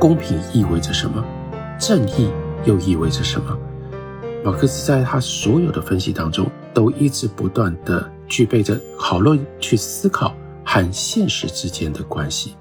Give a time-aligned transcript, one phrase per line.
[0.00, 1.22] 公平意味着什么？
[1.78, 2.30] 正义
[2.64, 3.54] 又意味着什么？
[4.42, 10.34] 马克思在他所有的分析当中，都一直不断的具备着讨论、去思考
[10.64, 12.56] 和现实之间的关系。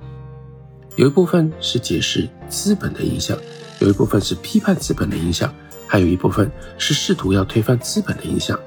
[0.97, 3.38] 有一部分是解释资本的影响，
[3.79, 5.49] 有一部分是批判资本的影响，
[5.87, 8.60] 还有一部分是试图要推翻资本的影响。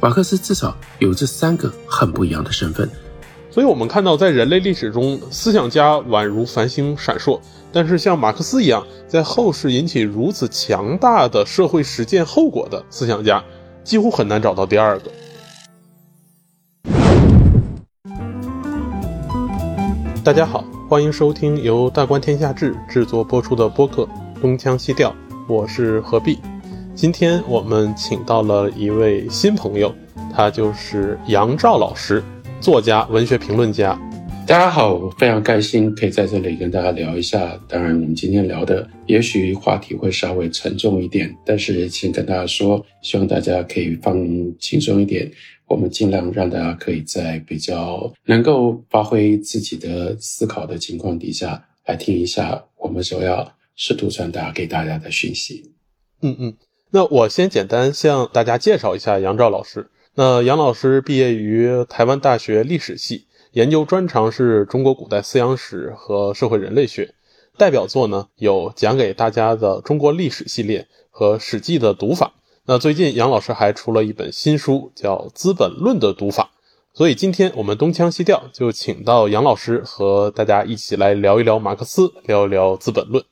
[0.00, 2.88] 马克思至少有这三个很不一样的身份。
[3.52, 7.40] 所以，我们看到，在人类历史中，思想家宛如繁星闪烁，
[7.72, 13.42] 但是像马克思一样，在后世引起如此强大的社会实践后果的思想家，
[13.82, 15.10] 几乎很难找到第二个。
[20.22, 24.04] 大家好，欢迎收听由大观天下志制作播出的播客
[24.40, 25.10] 《东腔西调》，
[25.48, 26.38] 我是何必。
[26.94, 29.92] 今天我们请到了一位新朋友，
[30.32, 32.22] 他就是杨照老师。
[32.60, 33.98] 作家、文学评论家，
[34.46, 37.58] 大家好，我非常开心可以在这里跟大家聊一下。
[37.66, 44.14] 当然，我们今天聊的也许话题会稍微沉重一点，但是先跟大家说，希望大家可以放
[44.58, 45.30] 轻松一点。
[45.66, 55.72] 我们尽量让大家可以在比较能够发挥自己的思考的情况底下来听一下我们所要试图传达给大家的讯息。
[56.20, 56.54] 嗯嗯，
[56.90, 59.88] 那我先简单向大家介绍一下杨照老师。
[60.16, 67.14] 那杨老师毕业于台湾大学历史系，研究专长是中国古代思想史和社会人类学，
[67.56, 72.32] 代表作呢有讲给大家的中国历史系列和《史记》的读法。
[72.66, 76.50] 那最近杨老师还出了一本新书，叫《资本论的读法》。
[76.92, 83.22] 所以今天我们东腔西调就请到杨老师和大家一起来聊一聊马克思，聊一聊《资本论》。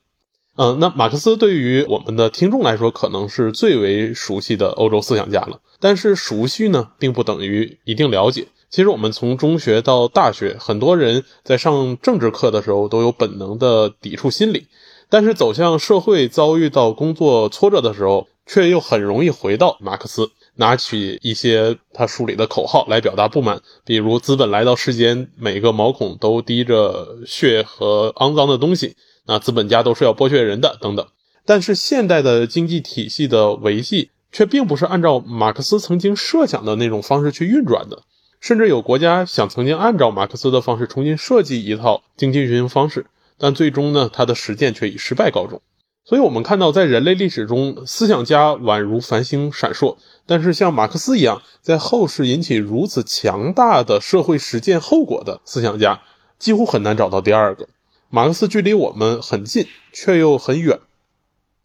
[0.61, 5.61] 嗯，那马克思对于我们的听众来说，可能是最为熟悉的欧洲思想家了。
[5.79, 8.47] 但是熟悉呢，并不等于一定了解。
[8.69, 14.67] 其实我们从中学到大学，很多人在上政治课的时候都有本能的抵触心理，
[15.09, 28.97] 但是走向社会，遭遇到工作挫折的时候，却又很容易回到马克思，拿起一些他书里的口号来表达不满，比如“资本来到世间，每个毛孔都滴着血和肮脏的东西”。
[29.29, 31.05] 那资本家都是要剥削人的，等等。
[31.45, 38.01] 但是现代的经济体系的维系却并不是按照马克思曾经设想的那种方式去运转的，
[38.41, 43.05] 甚至有国家想曾经按照马克思的方式重新设计一套经济运行方式，
[43.37, 45.61] 但最终呢，他的实践却以失败告终。
[46.05, 56.01] 所以，我们看到，在人类历史中，思想家宛如繁星闪烁，但是像马克思一样，在后世引起如此强大的社会实践后果的思想家，
[56.39, 57.67] 几乎很难找到第二个。
[58.11, 60.79] 马克思距离我们很近，却又很远。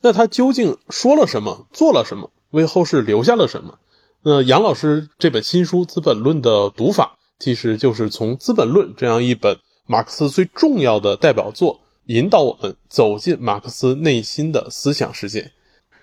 [0.03, 3.79] 那他究竟说了什么，做了什么，为后世留下了什么？
[4.23, 15.53] 那杨老师这本新书《资本论》的读法，其实就是从《资本论》这样一本马克思最重要的代表作，引导我们走进马克思内心的思想世界。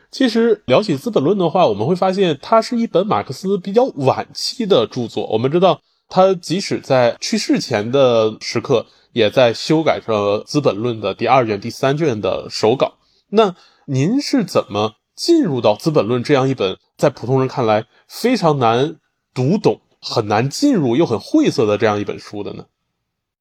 [0.10, 5.28] 其实聊起《资本论》的话，我们会发现它是一本马克思比较晚期的著作。
[5.28, 8.88] 我们知道，他即使在去世前的时刻。
[9.14, 13.00] 也在修改着《资本论》的第二卷、第三卷的手稿。
[13.30, 13.56] 那
[13.86, 18.98] 您是怎么进入到《资本论》这样一本在普通人看来非常难
[19.34, 22.66] 读懂、很难进入又很晦涩的这样一本书的呢？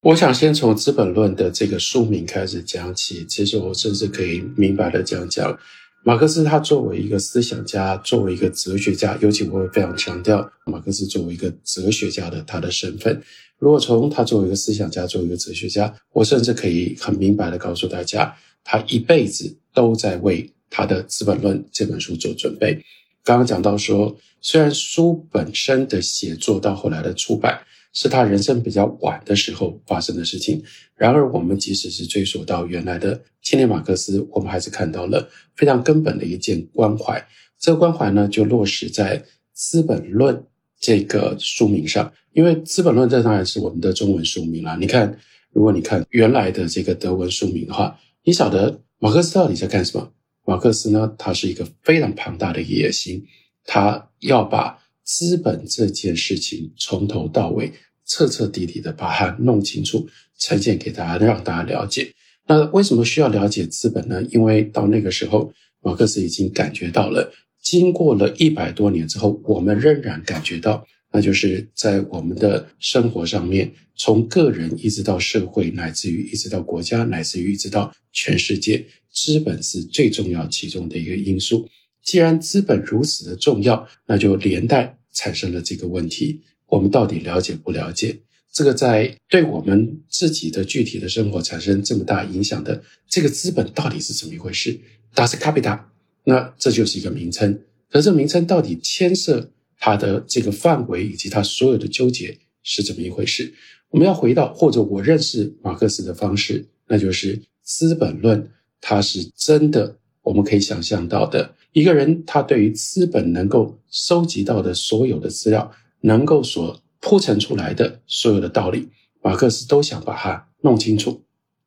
[0.01, 3.23] 我想先从《资本论》的这个书名开始讲起。
[3.25, 5.55] 其实我甚至可以明白的讲讲，
[6.03, 13.21] 马克思他作为一个思想家，作为一个哲学家，尤其我会非常强调马克思作为一个哲学家的他的身份。
[13.59, 22.83] 如果从他作为一个思想家，作为一个哲学家，我甚至可以很明白的告诉大家，他一辈子都在为他的《资本论》这本书做准备。
[23.23, 27.61] 刚刚讲到说，虽然书本身的写作到后来的出版
[27.93, 30.63] 是他人生比较晚的时候发生的事情，
[30.95, 37.25] 然而我们即使是追溯到原来的青年马克思，我们还是看到了非常根本的一件关怀。
[37.59, 39.19] 这个关怀呢，就落实在
[39.53, 40.35] 《资本论》。
[40.83, 44.75] 这个书名上，因为《资本论》这当然是我们的中文书名了。
[44.79, 45.15] 你看，
[45.51, 50.11] 如果你看原来的这个德文书名的话，你晓得马克思到底在干什么？
[50.43, 53.23] 马克思呢，他是一个非常庞大的野心，
[53.63, 54.80] 他要把
[55.11, 57.69] 资本这件事情从头到尾、
[58.07, 60.07] 彻彻底底的把它弄清楚，
[60.39, 62.13] 呈现给大家，让大家了解。
[62.47, 64.23] 那为什么需要了解资本呢？
[64.31, 67.29] 因为到那个时候，马克思已经感觉到了。
[67.61, 81.67] 经过了一百多年之后，我们仍然感觉到，那就是在我们的生活上面，从个人一直到社会，乃至于一直到国家，乃至于一直到全世界，资本是最重要其中的一个因素。
[82.01, 88.19] 既然资本如此的重要，那就连带产生了这个问题：我们到底了解不了解？
[88.51, 94.77] 这个在对我们自己的具体的生活产生这么大影响的这个资本到底是怎么一回事
[95.15, 95.79] ？Das Kapital，
[96.25, 97.61] 那这就是一个名称。
[97.89, 103.53] 可这名称到底牵涉它的这个范围以及它所有的纠结是怎么一回事？
[103.89, 108.41] 我们要回到或者我认识马克思的方式，那就是《资本论》，
[108.81, 115.71] 它是真的，我们可以想象到的一个人，他对于资本能够收集到的所有的资料，
[116.01, 118.89] 能够所铺陈出来的所有的道理，
[119.21, 121.21] 马克思都想把它弄清楚。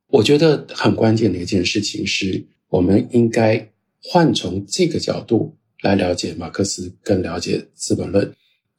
[0.09, 3.71] 我觉得很关键的一件事情是，我们应该
[4.03, 8.27] 换从这个角度来了解马克思，更了解《资本论》，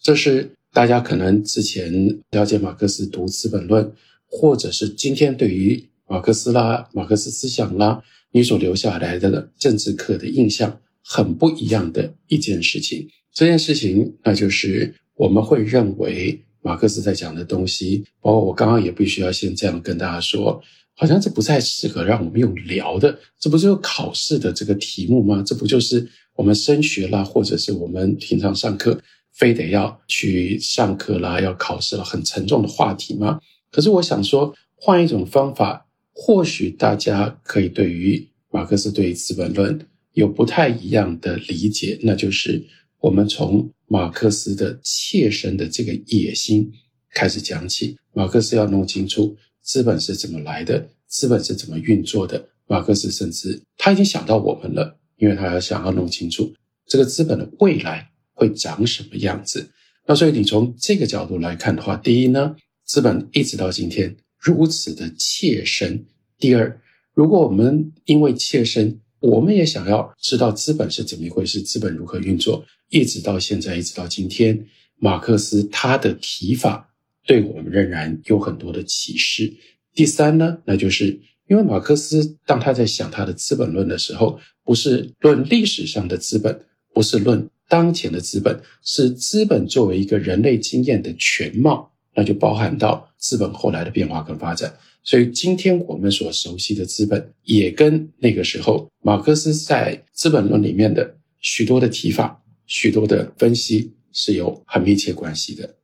[0.02, 0.52] 这是。
[0.76, 3.86] 大家可能之前了解马克思读《资本论》，
[4.26, 8.04] 或者是今天对于马克思啦、马克思思想啦，
[8.36, 13.08] 你所留下来的政治课的印象很不一样的一件事情。
[13.34, 20.62] 这件事情，那就是我们会认为马克思在讲的东西，包括我刚刚也必须要先这样跟大家说，
[20.98, 25.42] 好像这不太适合让我们用聊的，这不就是考试的这个题目吗？
[25.48, 26.06] 这不就是
[26.36, 29.02] 我们升学啦，或者是我们平常上课。
[29.32, 33.38] 非得要去上课啦，要考试了，很沉重的话题吗？
[33.70, 35.85] 可是我想说，换一种方法，
[36.16, 39.78] 或许大家可以对于马克思对于《资本论》
[40.14, 42.66] 有不太一样的理解，那就是
[43.02, 46.72] 我们从马克思的切身的这个野心
[47.14, 47.98] 开始讲起。
[48.14, 52.48] 马克思要弄清楚资本是怎么来的，资本是怎么运作的。
[52.66, 56.52] 马克思甚至他已经想到我们了，因为他要想要弄清楚
[56.88, 58.10] 这个资本的未来。
[58.38, 59.66] 会长什么样子？
[60.06, 62.54] 那所以你从这个角度来看的话，第一呢，
[62.86, 64.14] 资本一直到今天
[64.46, 65.98] 如此的切身；
[66.38, 66.80] 第二，
[67.16, 76.94] 如果我们因为切身，我们也想要知道资本是怎么一回事，资本如何运作，一直到现在，一直到今天，马克思他的提法
[77.26, 79.52] 对我们仍然有很多的启示。
[79.96, 86.62] 第三呢，那就是因为马克思当他在想他的《资本论》的时候，不是论历史上的资本，
[86.94, 87.50] 不是论。
[87.68, 94.74] 当前的资本是资本作为一个人类经验的全貌，那就包含到资本后来的变化跟发展。
[95.04, 105.76] 所以今天我们所熟悉的资本，也跟那个时候马克思在《资本论》里面的许多的提法、许多的分析是有很密切关系的。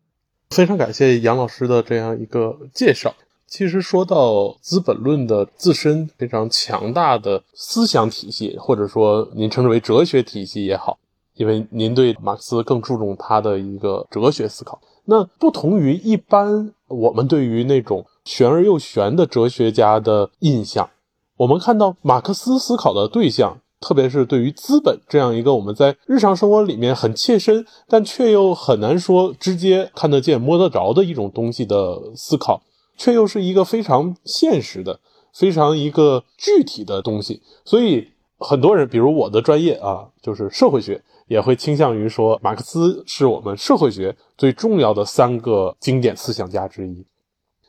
[0.50, 3.14] 非常感谢杨老师的这样一个介绍。
[3.48, 4.32] 其实说到
[4.62, 10.98] 《资本论》的自身非常强大的思想体系，或者说您称之为哲学体系也好。
[11.36, 20.90] 因为您对马克思更注重他的一个哲学思考，那不同于一般我们对于那种玄而又玄的哲学家的印象，
[21.38, 32.62] 我们看到马克思思考的对象，特别是对于资本这样一个我们在日常生活里面很切身，但却又很难说直接看得见、摸得着的一种东西的思考，
[32.96, 35.00] 却又是一个非常现实的、
[35.34, 37.42] 非常一个具体的东西。
[37.66, 38.08] 所以
[38.38, 41.04] 很多人，比如我的专业啊，就是社会学。
[41.32, 47.06] 也会倾向于说，马克思是我们社会学最重要的三个经典思想家之一。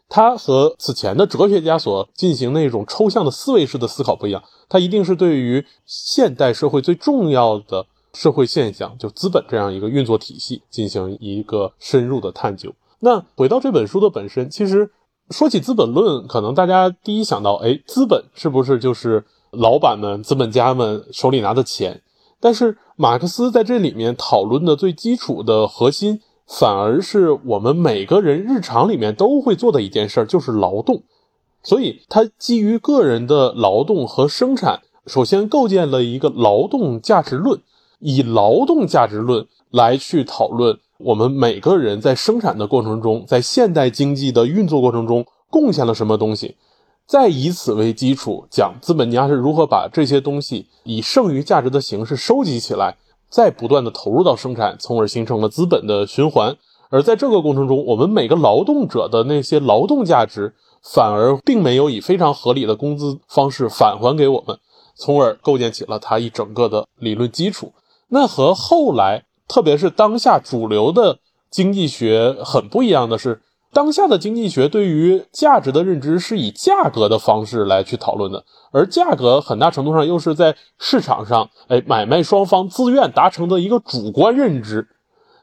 [0.09, 12.75] 他和此前的哲学家所进行那种抽象的思维式的思考不一样，他一定是对于现代社会最重要的社会现象，就资本这样一个运作体系进行一个深入的探究。
[12.99, 14.91] 那回到这本书的本身，其实
[15.31, 22.03] 说起《资本论》，可能大家第一想到，哎，资本是不是就是老板们、资本家们手里拿的钱？
[22.43, 31.05] 但是马克思在这里面讨论的最基础的核心，反而是我们每个人日常里面都会做的一件事儿，就是劳动。
[31.63, 37.61] 所以，他基于个人的劳动和生产，首先构建了一个劳动价值论，
[38.01, 46.57] 以劳动价值论来去讨论我们每个人在生产的过程中，在现代经济的运作过程中贡献了什么东西。
[47.07, 52.97] 再以此为基础，讲资本家是如何把这些东西以剩余价值的形式收集起来，
[53.29, 56.57] 再不断的投入到生产，从而形成了资本的循环。
[56.89, 64.59] 而在这个过程中，我们每个劳动者的那些劳动价值，反而并没有以非常合理的工资方式返还给我们，
[64.95, 67.73] 从而构建起了它一整个的理论基础。
[68.09, 71.19] 那和后来，特别是当下主流的
[71.51, 73.43] 经济学很不一样的是。
[73.75, 84.89] 当下的经济学对于价值的认知是以价格的方式来去讨论的，而价格很大程度上又是在市场上，哎，买卖双方自愿达成的一个主观认知。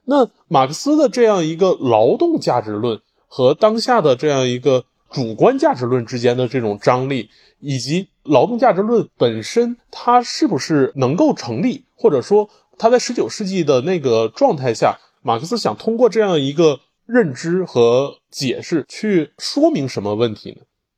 [0.05, 16.79] 那马克思的这样一个劳动价值论和当下的这样一个主观价值论之间的这种张力，以及劳动价值论本身它是不是能够成立，或者说他在十九世纪的那个状态下，马克思想通过这样一个。
[17.11, 20.57] 认知和解释去说明什么问题呢？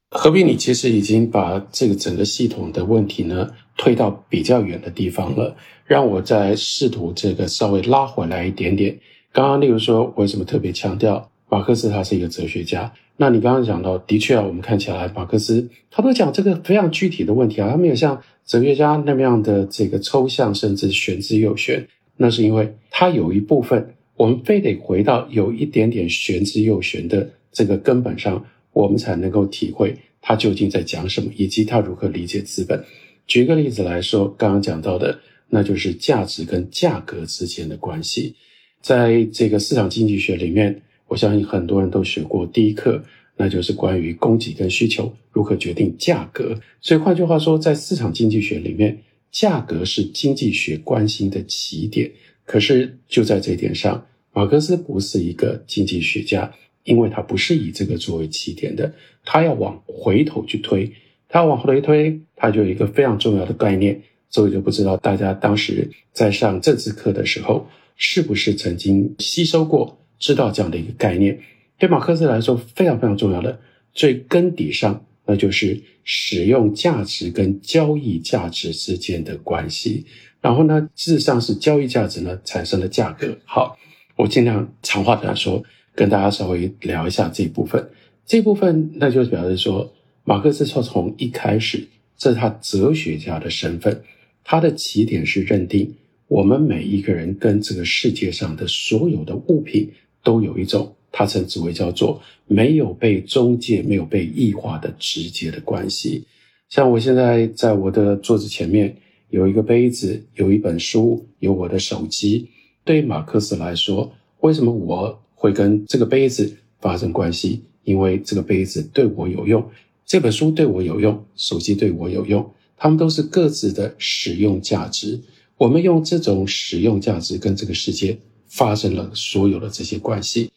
[0.10, 0.44] 何必？
[0.44, 5.56] 你其实已经把这个整个系统的问题呢推到比较远的地方了。
[5.86, 8.98] 让我再试图这个稍微拉回来一点点。
[9.34, 12.94] 刚刚例如说，为什么特别强调马克思他是一个哲学家？
[13.18, 21.88] 那你刚刚讲到，的确啊，我们看起来马克思他都讲这个非常具体的问题啊，他没有像哲学家那么样的这个抽象，甚至玄之又玄。
[22.16, 28.46] 那是因为他有一部分，我们非得回到有一点点玄之又玄的这个根本上。
[28.74, 32.82] 我们才能够体会他究竟在讲什么，以及他如何理解资本。
[33.28, 38.34] 举个例子来说，刚刚讲到的，那就是价值跟价格之间的关系。
[38.82, 43.04] 在这个市场经济学里面，我相信很多人都学过第一课，
[43.36, 46.58] 那就是关于供给跟需求如何决定价格。
[46.80, 48.98] 所以换句话说，在市场经济学里面，
[49.34, 52.10] 价格是经济学关心的起点。
[52.52, 56.52] 可是就在这一点上，马克思不是一个经济学家。
[56.84, 58.92] 因为他不是以这个作为起点的，
[59.24, 60.92] 他要往回头去推，
[61.30, 67.68] 他要往回推，他就有一个非常重要的概念，所以就不知道大家当时在上政治课的时候，
[67.98, 71.40] 是不是曾经吸收过，知道这样的一个概念？
[71.78, 73.60] 对马克思来说，非常非常重要的，
[73.94, 80.08] 最根底上，那就是使用价值跟交易价值之间的关系。
[80.42, 83.38] 然后呢，事实上是交易价值呢产生了价格。
[83.46, 83.78] 好，
[84.16, 85.64] 我尽量长话短说。
[85.94, 87.90] 跟大家稍微聊一下这一部分，
[88.26, 89.94] 这部分那就表示说，
[90.24, 91.86] 马克思说从一开始，
[92.18, 94.02] 这是他哲学家的身份，
[94.42, 95.94] 他的起点是认定
[96.30, 99.92] 我们每一个人跟这个世界上的所有的物品
[100.24, 106.26] 都有一种他称之为叫做没有被中介、没有被异化的直接的关系。
[106.70, 108.96] 像我现在在我的桌子前面
[109.32, 112.48] 有一个杯子，有一本书，有我的手机。
[112.84, 115.20] 对马克思来说，为什么我？
[115.34, 119.68] 会跟这个杯子发生关系，因为这个杯子对我有用，
[120.06, 122.48] 这本书对我有用，手机对我有用，
[122.78, 125.20] 它们都是各自的使用价值。
[125.58, 130.52] 我们用这种使用价值跟这个世界发生了所有的这些关系。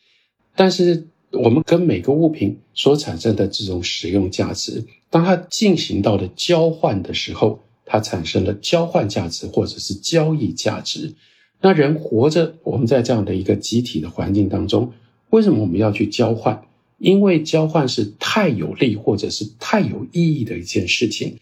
[0.54, 11.14] 但是我们跟每个物品所产生的这种使用价值，当它进行到了交换的时候，它产生了交换价值或者是交易价值。
[11.60, 14.92] 那人活着，我们在这样的一个集体的环境当中，
[15.30, 16.62] 为什么我们要去交换？
[16.98, 21.36] 因为交换是太有利或者是太有意义的一件事情。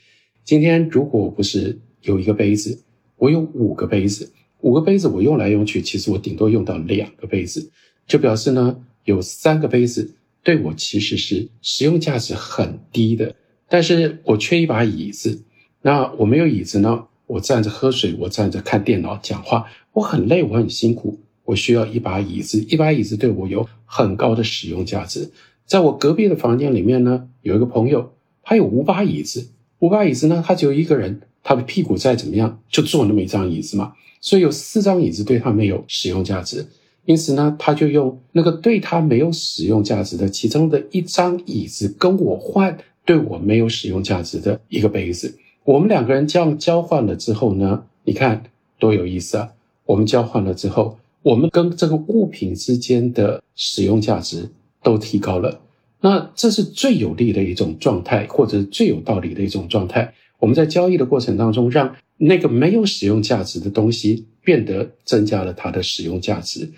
[0.44, 2.82] 今天如果不是有一个杯子，
[3.16, 7.70] 我有五个杯子，五个杯子我用来用去，其实我顶多用到两个杯子，
[8.06, 13.34] 就表示呢，有三个杯子对我其实是使用价值很低的。
[13.68, 15.42] 但是我缺一把椅子，
[15.82, 17.04] 那我没有椅子呢？
[17.26, 25.30] 我站着喝水，我站着看电脑讲话，我很累，我很辛苦，我需要一把椅子，一把椅子对我有很高的使用价值。
[25.64, 28.12] 在我隔壁的房间里面呢，有一个朋友，
[28.42, 29.48] 他有五把椅子，
[29.78, 36.66] 五把椅子呢，他只有一个人，他的屁股再怎么样，就坐那么一张椅子嘛，所以有四张椅子对他没有使用价值，
[37.06, 45.38] 因此呢，他就用那个对他没有使用价值的其中的一张椅子跟我换对我没有使用价值的一个杯子。
[45.64, 47.84] 我们两个人这样交换了之后呢？
[48.04, 48.42] 你看
[48.80, 49.52] 多有意思啊！
[49.86, 54.50] 我们交换了之后，我们跟这个物品之间的使用价值
[54.82, 55.60] 都提高了。
[56.00, 60.12] 那这是最有利的一种状态，或者最有道理的一种状态。
[60.40, 66.68] 我们在交易的过程当中，让那个没有使用价值的东西变得增加了它的使用价值。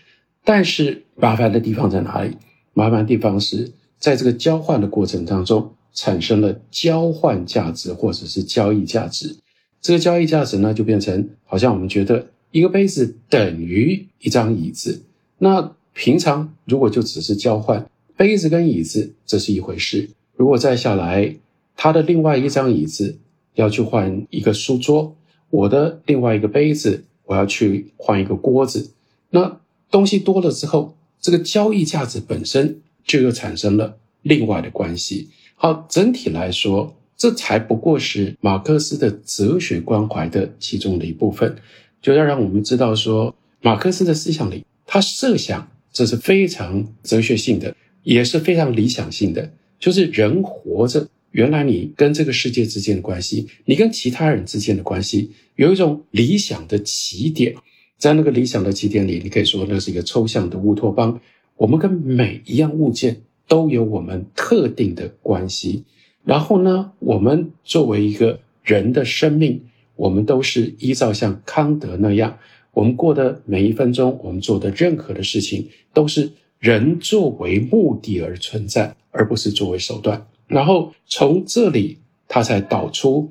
[0.44, 2.36] 但是麻烦的地方在哪里？
[2.74, 5.72] 麻烦的地方是在这个交换的过程当中。
[5.94, 9.36] 产生了交换价值或者是交易价值，
[9.80, 15.02] 这个交易价值呢，就变成好像我们觉得一个杯子等于一张椅子。
[15.38, 20.10] 那平常如果就只是交换杯子跟椅子，这是一回事。
[20.36, 21.36] 如果再下来，
[21.76, 23.16] 他的另外一张椅子
[23.54, 25.16] 要去换一个书桌，
[25.50, 28.90] 我的另外一个杯子我要去换一个锅子，
[29.30, 29.60] 那
[29.90, 35.28] 东西多了之后，这个交易价值本身就又产生了另外的关系。
[35.64, 41.56] 好，整体来说，这才不过是马克思的哲学关怀的其中的一部分。
[42.02, 49.50] 就要让我们知道说，马克思的思想里，他设想这是非常哲学性的，也是非常理想性的。
[49.78, 57.54] 就是人活着，原来你跟这个世界之间的关系，你跟其他人之间的关系，有一种理想的起点。
[57.96, 61.18] 在那个理想的起点里，你可以说那是一个抽象的乌托邦。
[61.56, 63.22] 我们跟每一样物件。
[63.46, 65.84] 都有我们特定的关系，
[66.24, 69.62] 然后呢，我们作为一个人的生命，
[69.96, 72.38] 我们都是依照像康德那样，
[72.72, 80.26] 我们过的每一分钟，我们做的任何的事情，都是人作为目的而存在，而不是作为手段。
[80.46, 83.30] 然后从这里，他才导出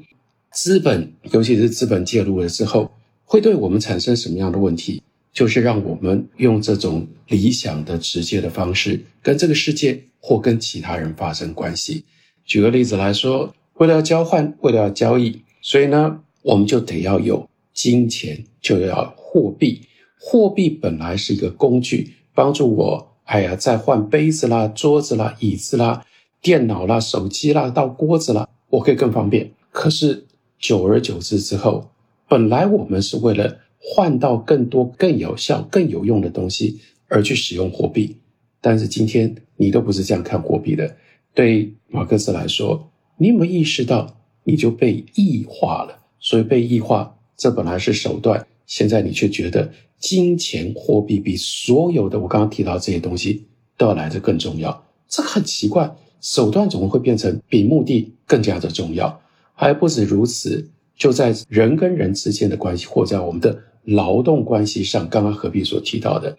[0.52, 2.92] 资本，尤其是资本介入了之后，
[3.26, 5.02] 会对我们产生什么样的问题？
[5.34, 12.06] 就是让我们用这种理想的、直接的方式，跟这个世界或跟其他人发生关系。
[12.46, 19.82] 举个例子来说，为了要交换，为了要交易，所以呢，我们就得要有金钱，就要货币。
[20.20, 23.16] 货币本来是一个工具，帮助我。
[23.24, 26.06] 哎呀，再换杯子啦、桌子啦、椅子啦、
[26.42, 29.52] 电脑啦、手机啦、到锅子啦，我可以更方便。
[29.72, 30.26] 可是
[30.60, 31.90] 久而久之之后，
[32.28, 38.16] 本来我们是为了换到更多、更有效、更有用的东西而去使用货币，
[38.62, 40.96] 但是今天你都不是这样看货币的。
[41.34, 46.00] 对马克思来说，你有没有意识到，你就被异化了？
[46.20, 49.72] 所以被异化，这本来是手段，现在你却觉得。
[50.00, 53.46] 金钱货币比所有的我刚刚提到这些东西
[53.78, 55.96] 都要来的更重要，这很奇怪。
[56.20, 59.22] 手段怎么会变成比目的更加的重要？
[59.54, 66.38] 还不止如此，就在人跟人之间的关系，或在我们的劳动关系上，刚刚何必所提到的，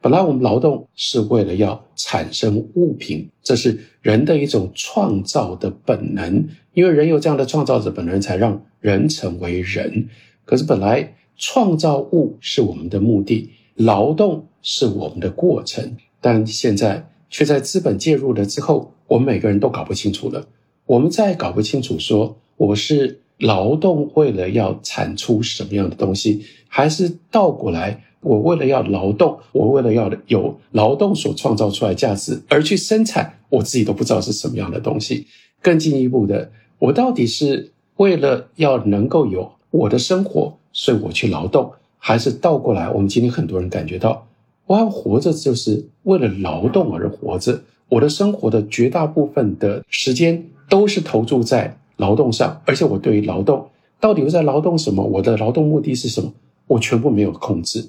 [0.00, 10.08] 本来我们劳动是为了要产生物品，这是人的一种创造的本能，因为人有这样的创造者本能，才让人成为人。
[10.44, 11.12] 可是本来。
[11.38, 20.48] 创造物是我们的目的，劳动是我们的过程，但现在却在资本介入了之后，我们每个人都搞不清楚了。
[20.86, 35.26] 我们再搞不清楚，说我是劳动为了要产出什么样的东西，还是倒过来，我为了要劳动，我为了要有劳动所创造出来价值而去生产，我自己都不知道是什么样的东西。
[35.60, 40.56] 更进一步的，我到底是为了要能够有我的生活？
[40.72, 42.90] 所以我去劳动，还是倒过来？
[42.90, 44.26] 我们今天很多人感觉到，
[44.66, 47.62] 我要活着就是为了劳动而活着。
[47.88, 53.68] 我的生活的绝大部分的时间都是投注在劳动上，而且我对于劳动
[54.00, 56.32] 到底我在劳动什么，我的劳动目的是什么，
[56.66, 57.88] 我全部没有控制。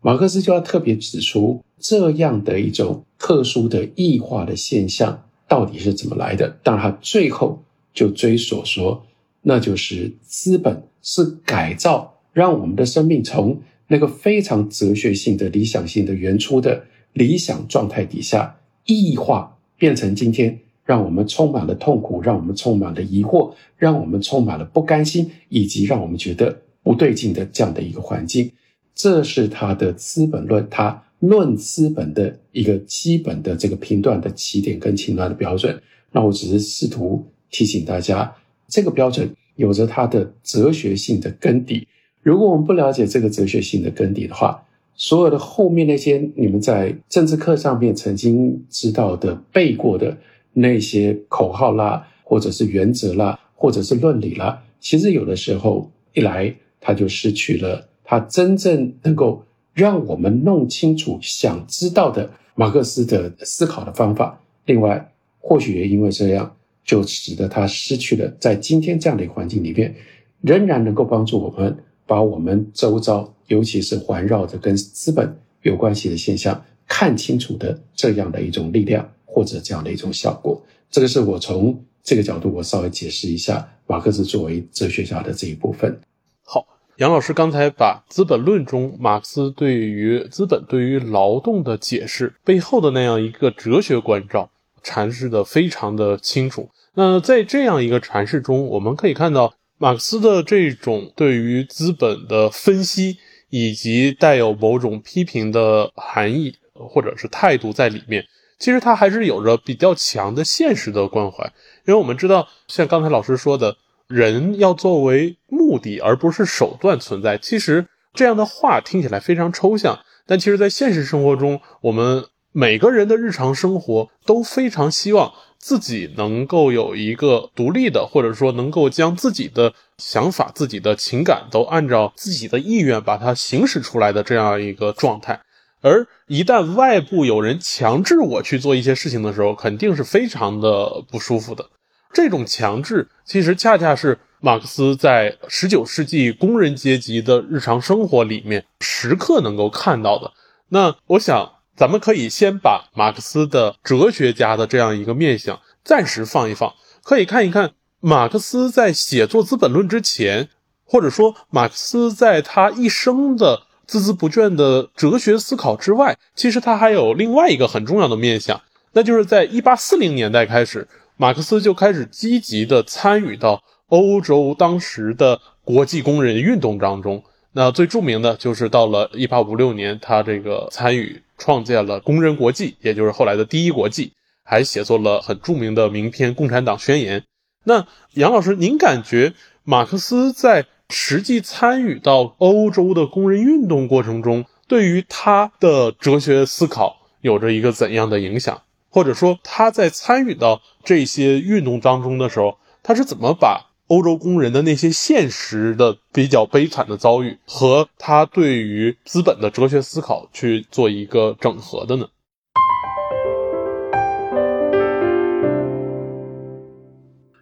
[0.00, 6.56] 马克思就要特别指出这样的一种特殊的异化的现象到底是怎么来的。
[6.62, 9.04] 但他最后就追索说，
[9.42, 12.14] 那就是资本是改造。
[12.32, 28.50] 让我们的生命从那个非常哲学性的理想性的原初的理想状态底下异化，变成今天让我们充满了痛苦，让我们充满了疑惑，让我们充满了不甘心，以及让我们觉得不对劲的这样的一个环境。
[28.92, 35.80] 这是他的《资本论》，他论资本的一个基本的这个评断的起点跟评断的标准。
[36.10, 38.34] 那我只是试图提醒大家，
[38.66, 41.86] 这个标准有着它的哲学性的根底。
[42.20, 44.60] 如果我们不了解这个哲学性的根底的话，
[44.96, 50.18] 所有的后面那些你们在政治课上面曾经知道的、背过的
[50.52, 64.40] 那些口号啦，或者是原则啦，或者是论理啦，其实有的时候一来，他就失去了他真正能够让我们弄清楚想知道的马克思的思考的方法。
[64.66, 69.94] 另外，或许也因为这样，就使得他失去了在今天这样的一个环境里面，
[70.40, 71.76] 仍然能够帮助我们。
[72.06, 75.32] 把我们周遭，尤其是环绕着跟资本
[75.62, 86.00] 有关系的现象看清楚的这样的一种力量，或者这样的一种效果，这个是我从这个角度，我稍微解释一下马克思作为哲学家的这一部分。
[86.42, 86.66] 好，
[86.96, 94.50] 杨老师刚才把《资本论》中马克思对于资本对于劳动的解释背后的那样一个哲学关照
[94.82, 96.68] 阐释的非常的清楚。
[96.94, 99.54] 那在这样一个阐释中，我们可以看到。
[99.82, 103.16] 马克思的这种对于资本的分析，
[103.48, 108.22] 以及带有某种批评的含义或者是态度在里面，
[108.60, 111.44] 其实他还是有着比较强的现实的关怀。
[111.86, 117.36] 因为我们知道，像刚才老师说的，人要作为目的而不是手段存在。
[117.36, 125.32] 其实这样的话听起来非常抽象，但其实在现实生活中，我们每个人的日常生活都非常希望。
[125.62, 135.38] 自己能够有一个独立的，或者说能够将自己的想法、自己的情感都按照自己的意愿把它行使出来的这样一个状态，
[135.80, 141.68] 而一旦外部有人强制我去做一些事情的时候，肯定是非常的不舒服的。
[142.12, 150.32] 这种强制其实恰恰是马克思在十九世纪工人阶级的日常生活里面时刻能够看到的。
[150.68, 151.52] 那我想。
[151.76, 160.50] 咱们可以先把马克思的哲学家的这样一个面相暂时放一放，可以看一看马克思在写作《资本论》之前，
[160.84, 168.60] 或者说马克思在他一生的孜孜不倦的哲学思考之外，其实他还有另外一个很重要的面向，
[168.92, 177.24] 那就是在一八四零年代开始，马克思就开始积极的参与到欧洲当时的国际工人运动当中。
[177.52, 184.12] 那最著名的就是到了一八五六年，他这个参与创建了工人国际，也就是后来的第一国际，
[184.44, 187.20] 还写作了很著名的名篇《共产党宣言》。
[187.64, 198.62] 那杨老师，您感觉马克思在实际参与到欧洲的工人运动过程中，对于他的哲学思考有着一个怎样的影响？
[198.90, 212.08] 或者说他在参与到这些运动当中的时候，他是怎么把欧洲工人的那些现实的比较悲惨的遭遇和他对于资本的哲学思考去做一个整合的呢？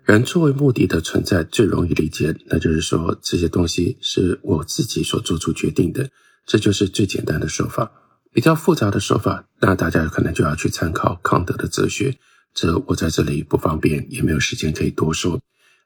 [0.08, 6.08] 人作为目的的存在最容易理解，那就是说这些东西是我自己所做出决定的，
[6.46, 7.92] 这就是最简单的说法。
[8.32, 12.16] 比较复杂的说法，那大家可能就要去参考康德的哲学，
[12.54, 15.42] 这我在这里不方便，也没有时间可以多说。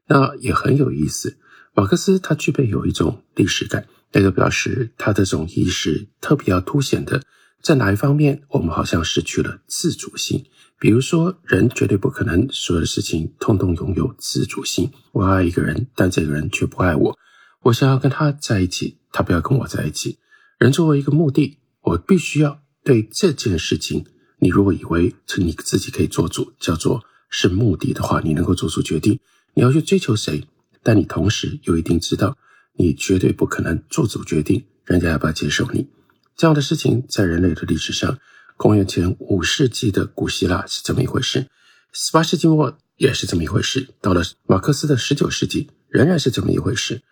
[0.06, 1.36] 那也很有意思，
[1.74, 7.20] 马克思他具备有一种历史感，那个表示他这种意识特别要凸显的，
[7.60, 10.44] 在哪一方面我们好像失去了自主性。
[10.82, 14.90] 比如说，人绝对不可能所有的事情通通拥有自主性。
[15.12, 17.16] 我爱一个人，但这个人却不爱我。
[17.60, 20.18] 我想要跟他在一起，他不要跟我在一起。
[20.58, 24.04] 人作为一个目的，我必须要对这件事情。
[24.40, 29.20] 你如果以为是你自己可以做主，叫做是目的的话，你能够做出决定，
[29.54, 30.42] 你要去追求谁？
[30.82, 32.36] 但你同时又一定知道，
[32.74, 35.86] 你绝对不可能做主决定，人家要不要接受你？
[36.34, 38.18] 这样的事情在人类的历史上。
[38.62, 41.48] 公元前五世纪的古希腊是这么一回事，
[41.90, 47.02] 十八世纪末也是这么一回事，到了马克思的十九世纪仍然是这么一回事。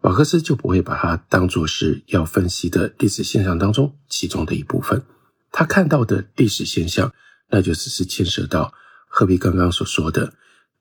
[0.00, 5.02] 马克思就不会把它当作是要分析的历史现象当中其中的一部分。
[5.50, 7.12] 他看到的历史现象，
[7.48, 8.72] 那就只是牵涉到
[9.08, 10.32] 何必刚刚所说的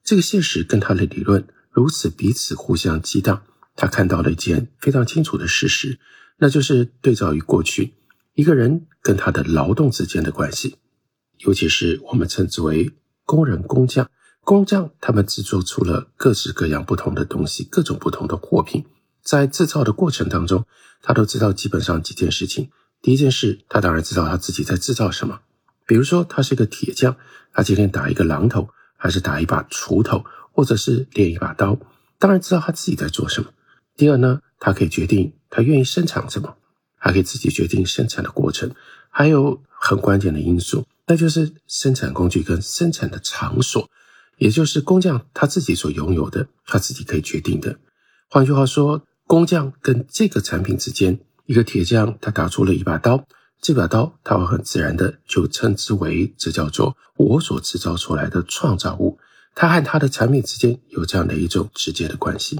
[0.04, 3.42] 这个现实跟他的理论如此彼此互相激荡。
[3.76, 5.98] 他看到了一件非常清楚的事实，
[6.38, 7.96] 那就是对照于过去。
[8.34, 10.78] 一个人跟他的劳动之间的关系，
[11.40, 12.92] 尤其是我们称之为
[13.26, 14.10] 工人、工匠。
[14.42, 18.86] 工匠他们制作出了各式各样不同的东西，各种不同的货品。
[19.22, 20.66] 在制造的过程当中，
[21.04, 22.72] 他都知道基本上几件事情。
[23.02, 25.42] 第一件事，他当然知道他自己在制造什么。
[25.86, 27.16] 比如说，他是一个铁匠，
[27.54, 31.78] 他今天打一个榔头，还是打一把锄头，或者是练一把刀，
[32.18, 33.52] 当然知道他自己在做什么。
[33.96, 36.56] 第二呢，他可以决定他愿意生产什么。
[37.00, 38.70] 还可以自己决定生产的过程，
[39.10, 43.90] 还有很关键的因素，那就是生产工具跟生产的场所，
[44.38, 47.80] 也就是工匠他自己所拥有的，他自己可以决定的。
[48.30, 53.26] 换句话说，工匠跟这个产品之间，一个铁匠他打出了一把刀，
[53.62, 59.18] 这把刀他会很自然的就称之为这叫做我所制造出来的创造物，
[59.56, 62.60] 它和他的产品之间有这样的一种直接的关系。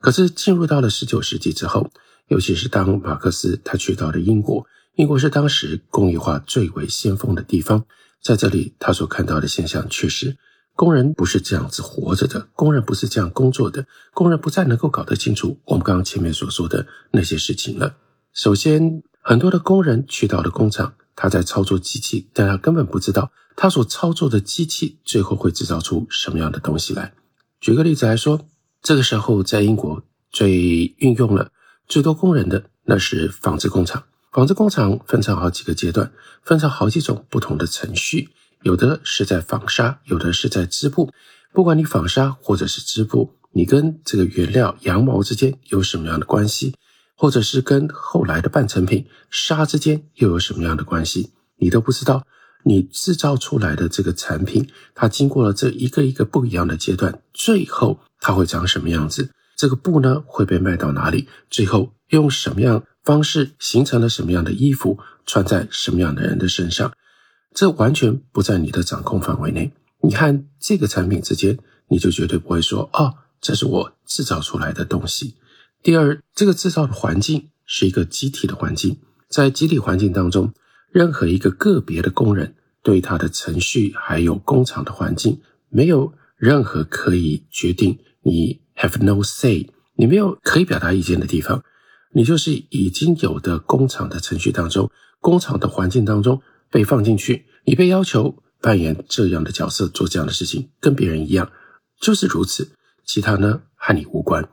[0.00, 1.90] 可是进入到了十九世纪之后。
[2.32, 7.84] 尤其是当马克思他去到了英国，英国是当时工业化最为先锋的地方，
[8.22, 10.38] 在这里他所看到的现象确实，
[10.74, 17.96] 工人不是这样子活着的，工人不是这样工作的，工人不再能够搞得清楚我们刚刚前面所说的那些事情了。
[18.32, 27.12] 首先，很多的工人去到了工厂，他在操作机器，但他根本不知道他所操作的机器最后会制造出什么样的东西来。
[27.60, 28.48] 举个例子来说，
[28.80, 31.50] 这个时候在英国最运用了。
[31.88, 38.30] 最多工人的那是纺织工厂，纺织工厂分成好几个阶段，分成好几种不同的程序，
[38.62, 41.12] 有的是在纺纱，有的是在织布。
[41.52, 46.74] 不管你纺纱或者是织布，你跟这个原料羊毛之间有什么样的关系，
[47.14, 52.26] 或者是跟后来的半成品纱之间又有什么样的关系，你都不知道。
[52.64, 59.30] 你制造出来的这个产品，它经过了这一个一个不一样的阶段，最后它会长什么样子？
[59.56, 61.28] 这个布呢会被卖到哪里？
[61.50, 66.92] 最后用什么样方式形成了什么样的衣服，穿在什么样的人的身上？
[67.54, 69.72] 这完全不在你的掌控范围内。
[70.02, 75.36] 你看这个产品之间，你就绝对不会说：“哦，这是我制造出来的东西。”
[75.82, 80.52] 第二，这个制造的环境是一个集体的环境，在集体环境当中，
[80.90, 88.61] 任何一个个别的工人对他的程序还有工厂的环境，没有任何可以决定你。
[88.76, 91.62] Have no say，你没有可以表达意见的地方，
[92.14, 101.50] 你就是已经有的工厂的程序当中，工厂的环境当中被放进去，你被要求扮演这样的角色，做这样的事情，跟别人一样，
[102.00, 102.72] 就是如此。
[103.04, 104.48] 其他呢和你无关。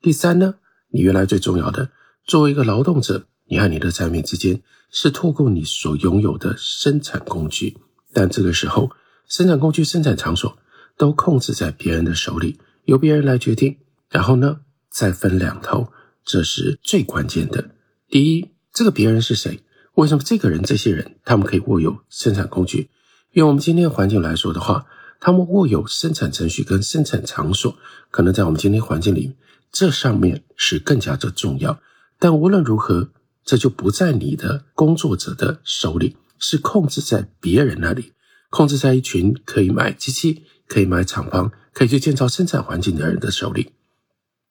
[0.00, 0.54] 第三呢，
[0.90, 1.90] 你原来最重要的，
[2.26, 7.76] 作为一个劳动者，你和你的产品之间是透过你所拥有的生产工具，
[8.14, 8.90] 但这个时候，
[9.28, 10.56] 生产工具、生产场所
[10.96, 12.58] 都控制在别人的手里，
[12.90, 13.78] 由别人来决定。
[14.10, 15.92] 然后呢，再分两头，
[16.24, 17.70] 这是最关键的。
[18.08, 19.60] 第一，这个别人是谁？
[19.94, 22.90] 为什么这个人、这些人他们可以握有生产工具？
[23.30, 24.86] 用我们今天的环境来说的话，
[25.20, 27.76] 他们握有生产程序跟生产场所，
[28.10, 29.36] 可能在我们今天环境里，
[29.70, 31.78] 这上面是更加的重要。
[32.18, 33.10] 但无论如何，
[33.44, 38.14] 这就不在你的工作者的手里，是控制在别人那里，
[38.50, 43.72] 控制在一群可以买机器、可以买厂房、可以去建造生产环境的人的手里。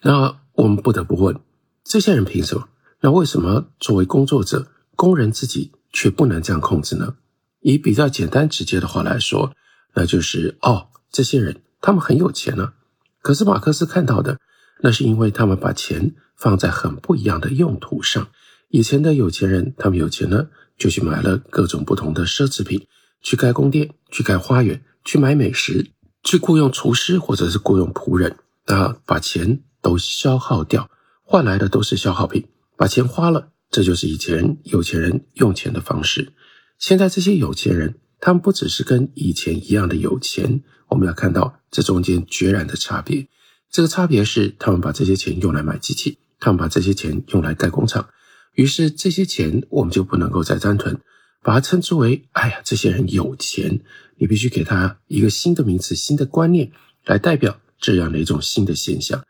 [0.02, 1.40] 那我们不得不问：
[1.84, 2.70] 这些人凭什么？
[3.02, 7.18] 那为什么作为工作者、工人自己却不能这样控制呢？
[7.62, 9.54] 以比较简单直接的话来说，
[9.94, 12.74] 那就是哦，这些人他们很有钱呢。
[13.22, 14.40] 可是马克思看到的，
[14.82, 18.28] 那是因为他们把钱放在很不一样的用途上。
[18.70, 20.48] 以前的有钱人，他们有钱呢，
[20.80, 22.88] 就去买了各种不同的奢侈品，
[23.22, 25.92] 去盖宫殿，去盖花园，去买美食，
[26.24, 30.90] 去雇佣厨师或者是雇佣仆人，那把钱都消耗掉，
[31.24, 32.48] 换来的都是消耗品。
[32.76, 36.34] 把钱花了，这就是以前有钱人用钱的方式。
[36.78, 43.28] 现在这些有钱人，他们不只是跟以前一样的有钱，我们要看到这中间决然的差别。
[43.70, 48.10] 这个差别是，他们把这些钱用来买机器，他们把这些钱用来盖工厂。
[48.54, 51.00] 于是这些钱我们就不能够再单纯
[51.42, 53.82] 把它称之为“哎呀，这些人有钱”。
[54.22, 56.74] 你必须给他一个新的名词、新的观念
[57.06, 59.24] 来代表这样的一种新的现象。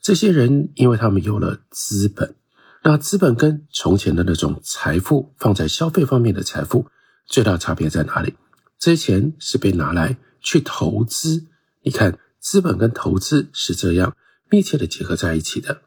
[0.00, 2.34] 这些人因为他们有了资本。
[2.82, 6.86] 那资本跟从前的那种财富放在消费方面的财富
[7.26, 8.34] 最大差别在哪里？
[8.78, 11.46] 这些钱是被拿来去投资。
[11.82, 14.16] 你看，资本跟投资是这样
[14.50, 15.82] 密切的结合在一起的。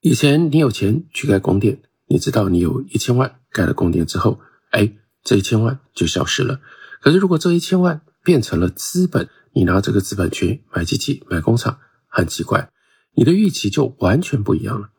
[0.00, 4.40] 以前你有钱去盖宫殿，你知道你有一千万盖了宫殿之后，
[4.76, 4.92] 哎，
[5.24, 6.60] 这一千万就消失了。
[7.00, 12.70] 可是如果这一千万变成了资本，你拿这个资本去买机器、买工厂，很奇怪，
[13.14, 14.90] 你的预期就完全不一样了。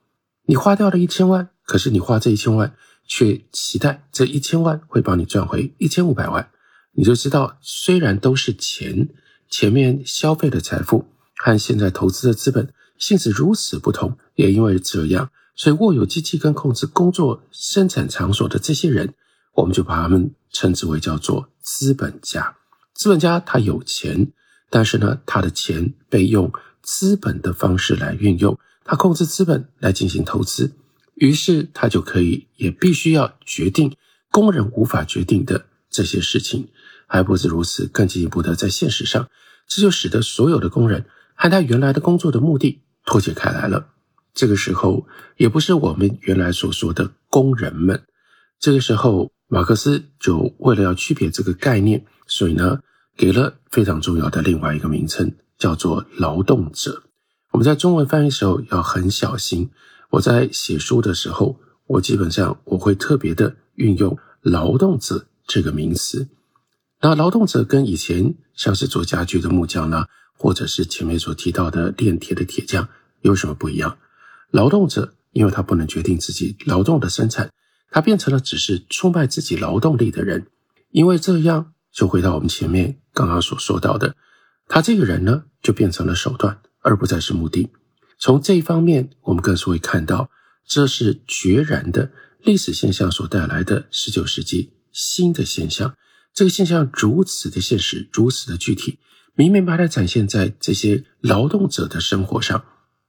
[0.48, 6.50] 你花掉了一千万，可是你花这一千万，却期待这一千万会帮你赚回一千五百万，
[6.94, 9.10] 你就知道，虽然都是钱，
[9.48, 19.14] 前面消费的财富和现在投资的资本性质如此不同，也因为这样，所以握有机器跟控制工作生产场所的这些人，
[19.58, 22.56] 我们就把他们称之为叫做资本家。
[22.94, 24.32] 资本家他有钱，
[24.70, 26.52] 但是呢，他的钱被用
[26.84, 28.58] 资本的方式来运用。
[28.86, 30.74] 他控制资本来进行投资，
[31.16, 33.96] 于是他就可以也必须要决定
[34.32, 36.70] 工人无法决定的这些事情，
[37.08, 39.28] 还不止如此，更进一步的在现实上，
[39.68, 43.90] 这就使得所有的工人和他原来的工作的目的脱节开来了。
[44.36, 48.04] 这个时候，也不是我们原来所说的工人们。
[48.60, 52.80] 这个时候，马克思就为了要区别这个概念，所以呢，
[53.16, 57.04] 给了非常重要的另外一个名称，叫做劳动者。
[57.52, 59.70] 我们在中文翻译时候要很小心。
[60.10, 66.28] 我在写书的时候，我基本上我会特别的运用“劳动者”这个名词。
[67.02, 70.06] 那劳动者跟以前像是做家具的木匠呢，
[70.38, 72.88] 或者是前面所提到的炼铁的铁匠
[73.22, 73.98] 有什么不一样？
[74.50, 77.52] 劳动者因为他不能决定自己劳动的生产，
[77.98, 80.46] 他变成了只是出卖自己劳动力的人。
[80.92, 84.16] 因为这样，就回到我们前面刚刚所说到的，
[84.68, 86.60] 他这个人呢，就变成了手段。
[86.82, 87.70] 而不再是目的。
[88.20, 90.30] 从这一方面，我们更是会看到，
[90.66, 95.96] 这是决然的历史现象所带来的十九世纪新的现象。
[96.34, 99.00] 这个现象如此的现实，如此的具体，
[99.34, 102.64] 明明白白展现在这些劳动者的生活上。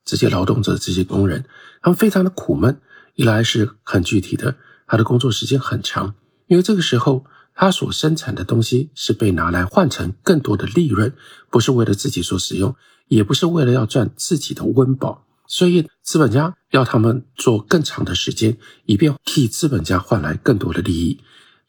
[0.04, 1.44] 这些劳动者，这些工人，
[1.82, 2.80] 他们非常的苦闷。
[3.14, 4.56] 一来是很具体的，
[4.88, 6.16] 他的工作时间很长，
[6.48, 7.24] 因为这个时候
[7.54, 11.14] 他所生产的东西是被拿来换成更多的利润，
[11.48, 12.74] 不是为了自己所使用。
[13.08, 21.18] 也不是为了要赚自己的温饱，所以资本家要他们做更长的时间，以便替资本家换来更多的利益，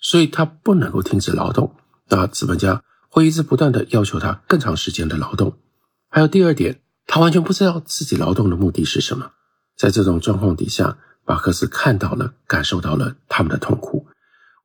[0.01, 1.73] 所以他不能够停止劳动。
[2.09, 5.57] 那资本家会一直不断的要求他更长时间的劳动。
[6.09, 9.31] 还有第二点，他完全不知道自己劳动的目的是什么。
[9.77, 10.97] 在这种状况底下，
[11.29, 14.07] 马克思看到了、感受到了他们的痛苦。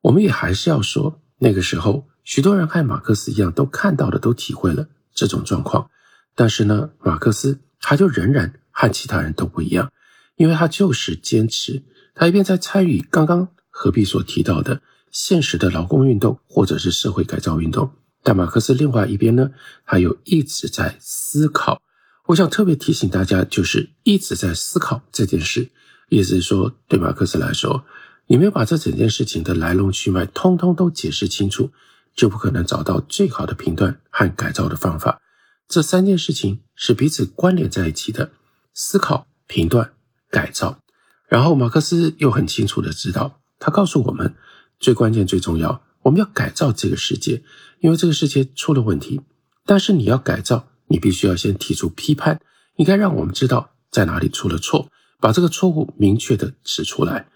[0.01, 5.91] 我们也还是要说，那个时候许多人和马克思一样，都看到了、都体会了这种状况。
[6.33, 9.91] 但是呢，马克思他就仍然和其他人都不一样，
[10.37, 11.83] 因为他就是坚持，
[12.15, 17.91] 他一边在参与刚刚何必所提到的现实的劳工运动或者是社会改造运动，
[18.23, 19.51] 但马克思另外一边呢，
[19.85, 21.79] 他又一直在思考。
[22.25, 25.69] 我想特别提醒大家，就是一直在思考这件事，
[26.09, 27.85] 意思是说，对马克思来说，
[28.27, 31.71] 你没有把这整件事情的来龙去脉通通都解释清楚，
[32.15, 35.19] 就不可能找到最好的评断和改造的方法。
[35.67, 38.31] 这三件事情是彼此关联在一起的：
[38.73, 39.93] 思考、评断、
[40.29, 40.79] 改造。
[41.27, 44.35] 然后马克思又很清楚的知道，他告诉我们，
[44.79, 47.43] 最关键、最重要，我们要改造这个世界，
[47.79, 49.21] 因为这个世界出了问题。
[49.65, 52.39] 但是你要改造，你必须要先提出批判，
[52.75, 54.91] 应该让我们知道在哪里出了错，
[55.25, 57.27] 把这个错误明确的指出来。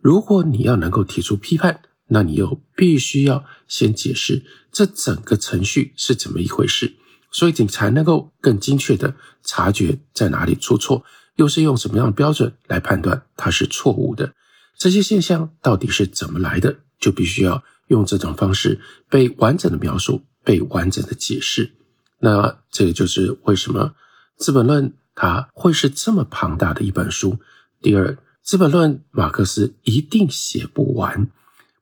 [0.00, 6.96] 如果你要能够提出批判，那你又必须要先解释这整个程序是怎么一回事，
[7.30, 11.04] 所以你才能够更精确的察觉在哪里出错，
[11.36, 14.32] 又是用什么样的标准来判断它是错误的。
[14.76, 20.22] 这些现象到底是怎么来的，就必须要用这种方式被完整的描述。
[20.42, 21.72] 被完整的解释，
[22.20, 23.94] 那这个就是为什么
[24.44, 27.40] 《资本论》它会是这么庞大的一本书。
[27.82, 31.28] 第二，《资本论》马克思一定写不完。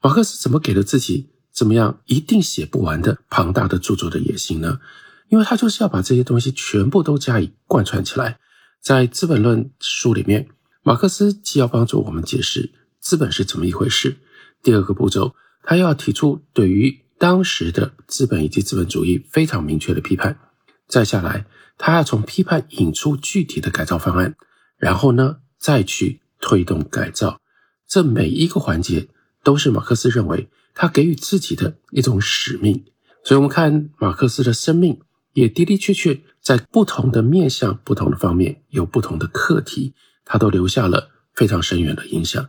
[0.00, 4.80] 马克思怎么给了自己怎么样一定写不完的庞大的著作的野心呢？
[5.28, 8.38] 因为他就是要把这些东西全部都加以贯穿起来。
[8.80, 10.48] 在《资本论》书里面，
[10.82, 12.70] 马克思既要帮助我们解释
[13.00, 14.16] 资本是怎么一回事，
[14.62, 20.38] 第二个步骤，他要提出对于当时的资本以及资本主义非常明确的批判，
[20.86, 24.36] 再下来，他要从批判引出具体的改造方案，
[24.76, 27.40] 然后呢，再去推动改造。
[27.86, 29.08] 这每一个环节
[29.42, 32.84] 都是马克思认为他给予自己的一种使命。
[33.24, 35.00] 所以，我们看马克思的生命，
[35.32, 42.48] 也的的确确在不同的面向、不同的方面有不同的课题，他都留下了非常深远的影响。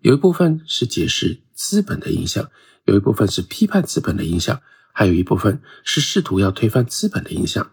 [0.00, 2.48] 有一部分是解释资本的影响。
[2.84, 4.60] 有一部分是批判资本的影响，
[4.92, 7.70] 还有一部分是试图要推翻资本的影响。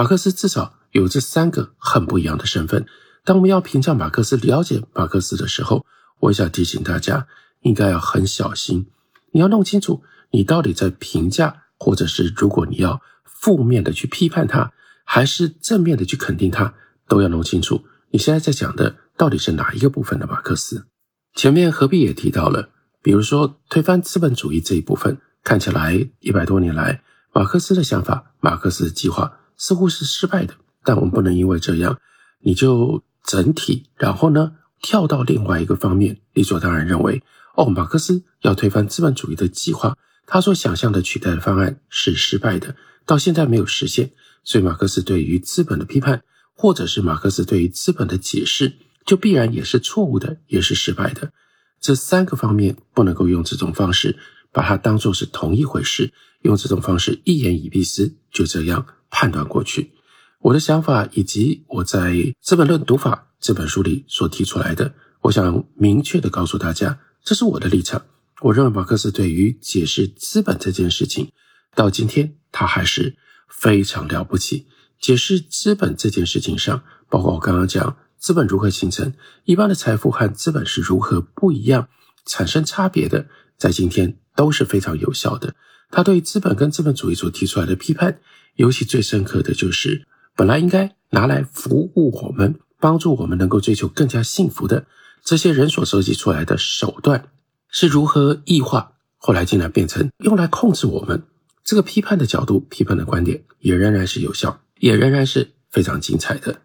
[0.00, 2.86] 马克思至少有这三个很不一样的身份。
[3.22, 5.84] 当我们要评价马克思、了解马克思的时候，
[6.20, 7.26] 我想提醒大家，
[7.60, 8.86] 应该要很小心。
[9.32, 14.72] 你要弄清楚，你到底在评价，或者是如果你要负面的去批判他，
[15.04, 16.72] 还是正面的去肯定他，
[17.06, 17.84] 都要弄清楚。
[18.10, 20.86] 你现在在讲的到底是哪一个部分的马克思？
[21.34, 22.70] 前面何必也提到了。
[23.02, 27.02] 比如说，推翻资本主义这一部分，看起来一百多年来，
[27.34, 30.54] 马克思的想法、马克思的计划似乎是失败的。
[30.82, 32.00] 但我们不能因为这样，
[32.40, 37.22] 你就整体，然后呢跳到另外一个方面，理所当然认为，
[37.54, 44.12] 哦，马克思要推翻资本主义的计划，他所想象的取代的方案是失败的，到现在没有实现。
[44.42, 46.22] 所以，马克思对于资本的批判，
[46.54, 48.72] 或者是马克思对于资本的解释，
[49.04, 51.32] 就必然也是错误的，也是失败的。
[51.78, 54.18] 这三个方面不能够用这种方式
[54.52, 59.92] 把它当做是同一回事，用这种方式一言以蔽之，就这样判断过去。
[60.40, 68.02] 我的想法以及我在《资本论读法》这本书里所提出来的，我想明确的告诉大家，这是我的立场。
[68.40, 71.30] 我认为马克思对于解释资本这件事情，
[71.74, 73.16] 到今天他还是
[73.48, 74.66] 非常了不起。
[74.98, 77.96] 解释资本这件事情上，包括我刚刚讲。
[78.18, 79.14] 资本如何形成？
[79.44, 81.88] 一般的财富和资本是如何不一样、
[82.26, 83.28] 产生差别的？
[83.60, 85.54] 在今天都是非常有效的。
[85.90, 88.18] 他对资本跟资本主义所提出来的批判，
[88.54, 94.86] 尤其最深刻的就是，本来应该拿来服务我们、帮助我们能够追求更加幸福的
[95.22, 97.28] 这些人所设计出来的手段，
[97.68, 101.22] 是如何异化，后来竟然变成用来控制我们。
[101.62, 106.62] 这个批判的角度、批判的观点，也仍然是有效，也仍然是非常精彩的。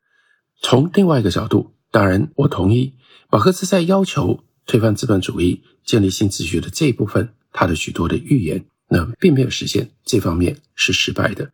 [0.62, 2.94] 从另外一个角度，当然我同意
[3.30, 11.51] 马克思在要求推翻资本主义、建立新秩序的这一部分，他的许多的预言，那并没有实现，这方面是失败的。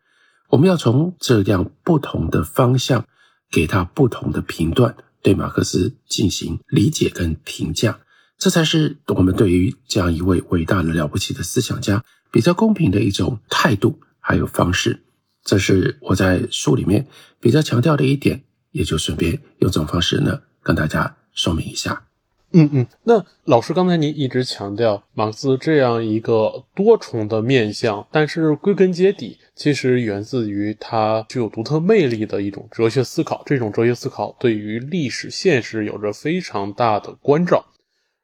[0.50, 3.06] 我们要从这样不同的方向，
[3.50, 8.00] 给他不同的评断，对马克思进行理解跟评价，
[8.38, 15.04] 这才是我们对于这样一位伟大的了不起的思想家比较公平的一种态度还有方式。
[15.44, 17.08] 这是我在书里面
[17.40, 18.44] 比较强调的一点。
[18.72, 22.06] 也就顺便用这种方式呢，跟大家说明一下。
[22.54, 33.42] 嗯嗯，那老师刚才您一直强调马克思这样一个多重的面相，但是归根结底，其实源自于他具有独特魅力的一种哲学思考。
[33.46, 37.66] 这种哲学思考对于历史现实有着非常大的关照，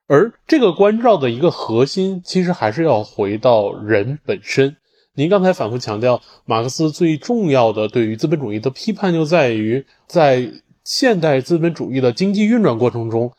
[0.07, 4.75] 而这个关照的一个核心，其实还是要回到人本身。
[5.15, 10.51] 您刚才反复强调，马克思最重要的对于资本主义的批判，就在于在
[10.83, 13.31] 现代资本主义的经济运转过程中，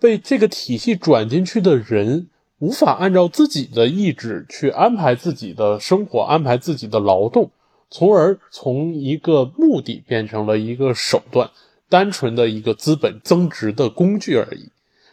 [0.00, 2.28] 被这个体系转进去的人，
[2.58, 7.50] 无法按照自己的意志去安排自己的生活，安排自己的劳动，
[7.90, 11.50] 从而从一个目的变成了一个手段，
[11.88, 14.70] 单纯的一个资本增值的工具而已。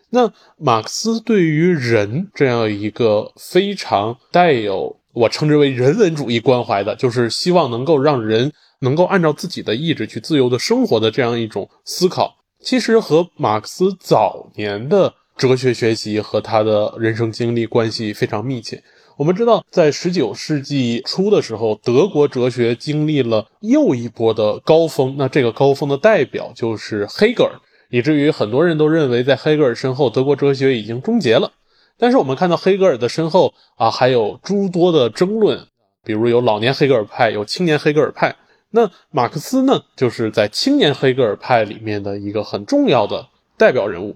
[0.10, 18.82] 那马克思对于人这样一个非常带有我称之为人文主义关怀的，就是希望能够让人能够按照自己的意志去自由的生活的这样一种思考，其实和马克思早年的哲学学习和他的人生经历关系非常密切。
[19.18, 25.16] 我们知道，在十九世纪初的时候，德国哲学经历了又一波的高峰。
[25.18, 27.52] 那这个高峰的代表就是黑格尔，
[27.90, 31.52] 以至于很多人都认为，在黑格尔身后，德国哲学已经终结了。
[32.00, 35.68] 但是我们看到黑格尔的身后啊，还有诸多的争论，
[36.06, 38.34] 比如有老年黑格尔派，有青年黑格尔派。
[38.76, 44.16] 那马克思呢，就是在青年黑格尔派里面的一个很重要的代表人物。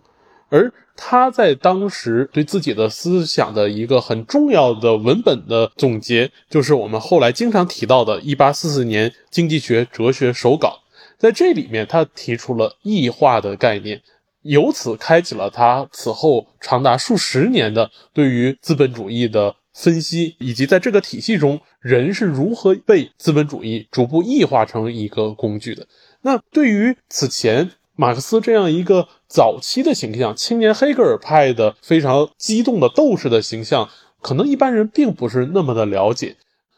[0.50, 10.80] 而他在当时对自己的思想的一个很重要的文本的总结，就是我们后来经常提到的1844年《经济学哲学手稿》。
[11.20, 14.02] 在这里面，他提出了异化的概念，
[14.42, 25.88] 由此开启了他此后长达数十年的对于资本主义的分析，以及在这个体系中，人是如何被资本主义逐步异化成一个工具的。
[26.22, 29.08] 那对于此前马克思这样一个。
[29.30, 33.90] 早期的形象，青年黑格尔派的非常激动的斗士的形象，
[34.22, 36.38] 可能一般人并不是那么的了解。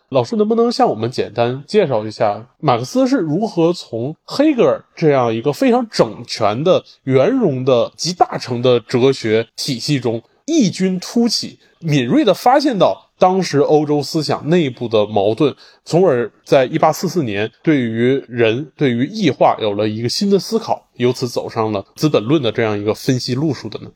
[0.09, 13.05] 老师能不能向我们简单介绍一下，马克思是如何从黑格尔这样一个非常整全的、圆融的、集大成的哲学体系中异军突起，敏锐地发现到？
[13.19, 23.91] 当时欧洲思想内部的矛盾，从而在一八四四年对于人、对于异化有了一个新的思考，由此走上了《资本论》的这样一个分析路数的呢？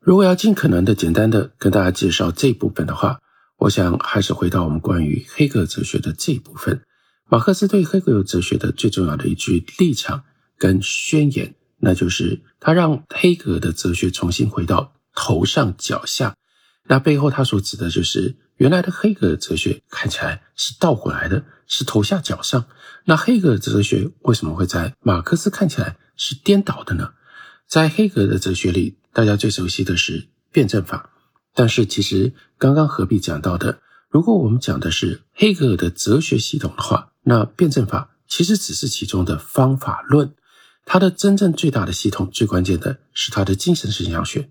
[0.00, 3.18] 如果要尽可能的简单的跟大家介绍这部分的话，
[3.58, 6.80] 我想还是回到我们关于黑格尔哲学的这一部分。
[7.28, 10.24] 马克思对黑格尔哲学的最重要的一句立场
[10.56, 16.36] 跟宣言，那就是他让黑格尔的哲学重新回到头上脚下。
[16.84, 18.36] 那背后他所指的就是。
[18.58, 22.64] 原来的黑格尔哲学看起来是倒过来的，是头下脚上。
[23.04, 27.10] 那黑格尔哲学为什么会在马克思看起来是颠倒的呢？
[27.68, 31.10] 在黑格尔的哲学里，大家最熟悉的是辩证法。
[31.52, 40.34] 但是其实刚刚何必讲到的，如果我们讲的是黑格尔的哲学系统的话，那辩证法其实只是其中的方法论。
[40.86, 44.48] 它的真正最大的系统，最关键的是它的精神现象学。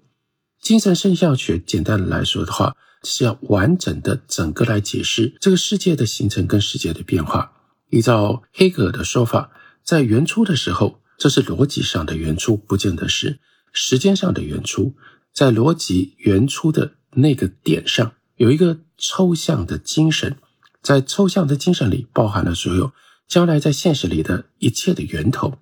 [0.66, 2.76] 精神现象学简单的来说的话。
[3.08, 7.52] 是要完整的整个来解释这个世界的形成跟世界的变化。
[7.92, 9.52] 依照黑格尔的说法，
[9.84, 13.38] 在原初的时候，这是逻辑上的原初，不见得是
[13.72, 14.96] 时间上的原初。
[15.32, 20.38] 在逻辑原初的那个点上，有一个抽象的精神，
[20.82, 22.92] 在抽象的精神里包含了所有
[23.28, 25.60] 将来在现实里的一切的源头。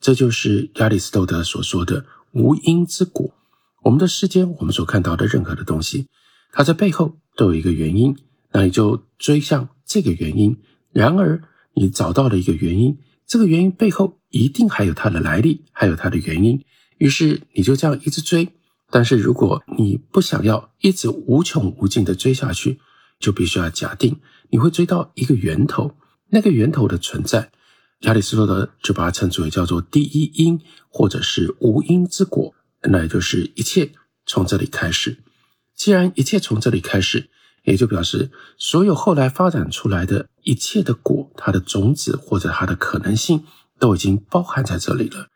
[0.00, 3.34] 这就是亚里士多德所说的无因之果。
[3.86, 6.08] 我们的世间，我们所看到的任何的东西。
[6.50, 8.16] 它在背后都有一个原因，
[8.50, 10.56] 那你就追向这个原因。
[10.92, 11.40] 然而，
[11.72, 16.64] 你找到了一个原因，这个原因背后一定还有它的来历，还有它的原因。
[16.98, 18.48] 于是你就这样一直追。
[18.90, 22.80] 但是如果你不想要一直无穷无尽的追下去，
[23.20, 24.18] 就必须要假定
[24.50, 25.94] 你会追到一个源头。
[26.30, 27.52] 那个源头的存在，
[28.00, 32.52] 亚里士多德就把它称之为叫做第一因，或者是无因之果。
[32.90, 33.92] 那也就是一切
[34.24, 35.18] 从这里开始。
[35.74, 37.28] 既然一切从这里开始，
[37.64, 43.44] 也就表示所有后来发展出来的一切的果，它的种子或者它的可能性，
[43.78, 45.28] 都已经包含在这里了。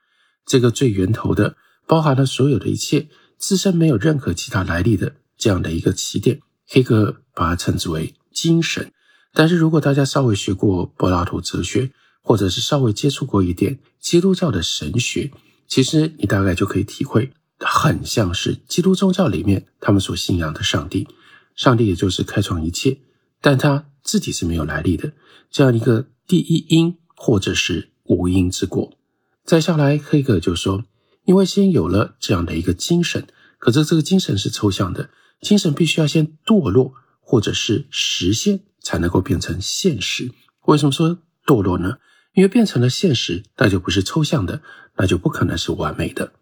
[0.46, 8.92] 这个最源头的，包含了所有的一切，自身没有任何其他来历的这样的一个起点，黑格尔把它称之为精神。
[9.32, 11.90] 但是如果大家稍微学过柏拉图哲学，
[12.22, 15.30] 或者是稍微接触过一点基督教的神学，
[15.68, 17.32] 其实你大概就可以体会。
[17.60, 21.06] 很像是基督宗教里面他们所信仰的上帝，
[21.54, 22.98] 上帝也就是开创一切，
[23.40, 25.12] 但他自己是没有来历的，
[25.50, 28.96] 这样一个第一因或者是无因之果。
[29.44, 30.84] 再下来，黑格尔就说，
[31.24, 33.26] 因为先有了这样的一个精神，
[33.58, 40.30] 可是这个精神是抽象的，精神必须要先堕落或者是实现，才能够变成现实。
[40.66, 41.96] 为什么说堕落呢？
[42.34, 44.62] 因为变成了现实，那就不是抽象的，
[44.96, 46.32] 那就不可能是完美的。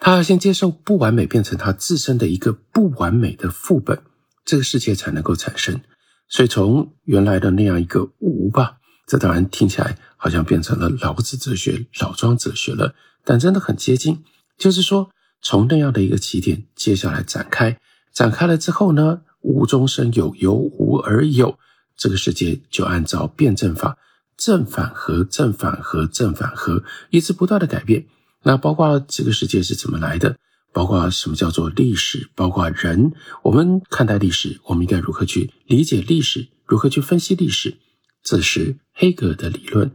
[0.00, 4.02] 他要先接受不完美，变成他自身的一个不完美的副本，
[4.46, 5.78] 这个世界才能够产生。
[6.26, 12.94] 所以从原来的那样一个无吧，这当然听起来好像变成了老子哲学、老庄哲学了，
[13.24, 14.24] 但真的很接近。
[14.56, 15.10] 就是说，
[15.42, 17.78] 从那样的一个起点，接下来展开，
[18.14, 21.58] 展开了之后呢，无中生有，由无而有，
[21.96, 23.98] 这个世界就按照辩证法，
[24.36, 28.06] 正反合、正反合、正反合，一直不断的改变。
[28.42, 30.36] 那包括这个世界是怎么来的？
[30.72, 33.12] 包括什么叫做历史，包括人，
[33.42, 37.76] 我们看待历史，我们应该如何去理解历史，如何去分析历史，
[38.22, 39.90] 这是黑格尔的理论，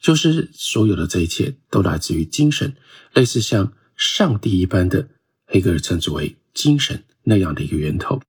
[0.00, 2.76] 就是所有的这一切都来自于精神，
[3.14, 5.08] 类似像上帝一般的，
[5.46, 8.20] 黑格尔称之为精神那样的一个源头。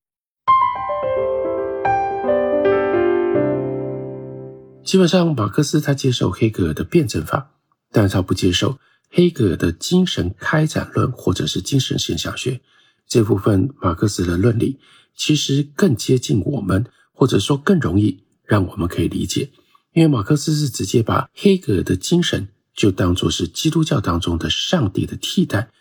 [4.86, 7.52] 基本上，马克思他接受黑格尔的辩证法，
[7.92, 8.80] 但是他不接受。
[9.12, 12.62] 黑格尔的精神开展论，或者是精神现象学
[13.08, 14.80] 这部分，马克思的论理
[15.16, 19.50] 其实更接近我们，或者说更容易让我们可以理解，
[19.94, 25.72] 因为马克思是直接把黑格尔的精神就当作是基督教当中的上帝的替代。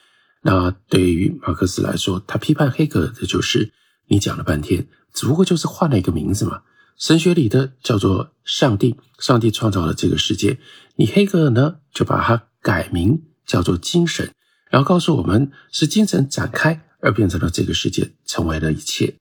[0.41, 3.73] 那对于马克思来说，他批判黑格尔的就是
[4.07, 6.63] 你讲了半天，只不过就是换了一个名字嘛。
[6.97, 10.59] 神学里的叫做上帝，上帝创造了这个世界，
[10.97, 12.48] 你黑格尔呢就把它。
[12.63, 14.33] 改名叫做精神，
[14.71, 19.17] 然后告诉我们是精神展开而变成了这个世界，成为了一切。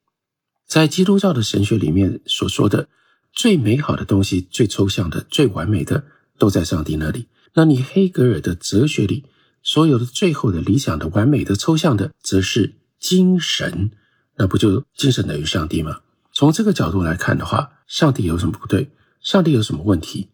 [0.67, 2.89] 在基督教的神学里面所说的
[3.31, 6.05] 最美好的东西、最抽象的、最完美的，
[6.37, 7.27] 都在上帝那里。
[7.53, 9.25] 那你黑格尔的哲学里
[9.63, 13.91] 所有的最后的理想的、完美的、抽象的，则是精神。
[14.35, 16.01] 那不就精神等于上帝吗？
[16.31, 18.91] 从这个角度来看的话，上帝有什么不对？
[19.21, 20.29] 上帝有什么问题？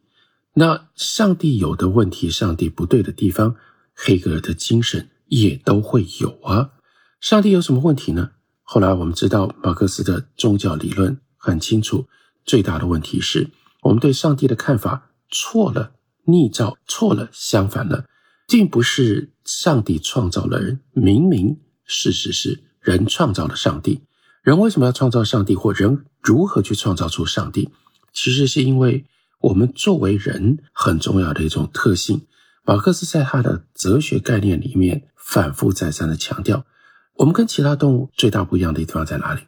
[0.55, 3.55] 那上帝有的问题，上帝不对的地方，
[3.95, 6.69] 黑格尔的精神也都会有啊。
[7.19, 8.31] 上帝有什么问题呢？
[8.61, 12.07] 后来我们知道，马克思的宗教理论很清楚，
[12.45, 13.49] 最大的问题是
[13.81, 15.93] 我们对上帝的看法错了，
[16.25, 18.05] 逆照错了，相反了，
[18.47, 24.01] 并不是上帝创造了人，明明事实是人创造了上帝。
[24.43, 27.71] 人为什么要创造上帝，或人如何去创造出上帝？
[28.13, 29.07] 其实是因为。
[29.43, 32.25] 我们作为人很重要的一种特性，
[32.63, 36.65] 马克思在他的哲学概念里面反复再三的强调，
[37.15, 39.41] 我们跟其他动物最大不一样的地方在哪里？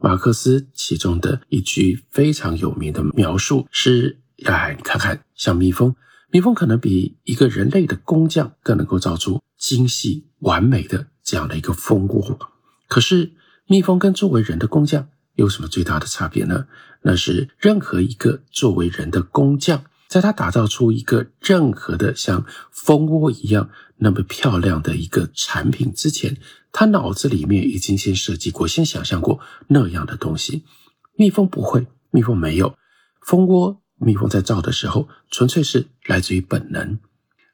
[0.00, 5.96] 马克思其中的一句非常有名的描述是：哎，你看看，像蜜蜂，
[6.30, 12.38] 蜜蜂可能比一个人类的工匠更能够造出精细完美的这样的一个蜂窝。
[12.86, 13.32] 可是，
[13.66, 15.08] 蜜蜂跟作为人的工匠。
[15.34, 16.66] 有什么最大的差别呢？
[17.08, 26.36] 那是任何一个作为人的工匠，在他打造出一个任何的像蜂窝一样那么漂亮的一个产品之前，
[26.70, 30.64] 他脑子里面已经先设计过、先想象过那样的东西。
[31.16, 32.76] 蜜蜂不会，蜜蜂没有
[33.22, 36.98] 蜂窝，蜜蜂在造的时候纯粹是来自于本能。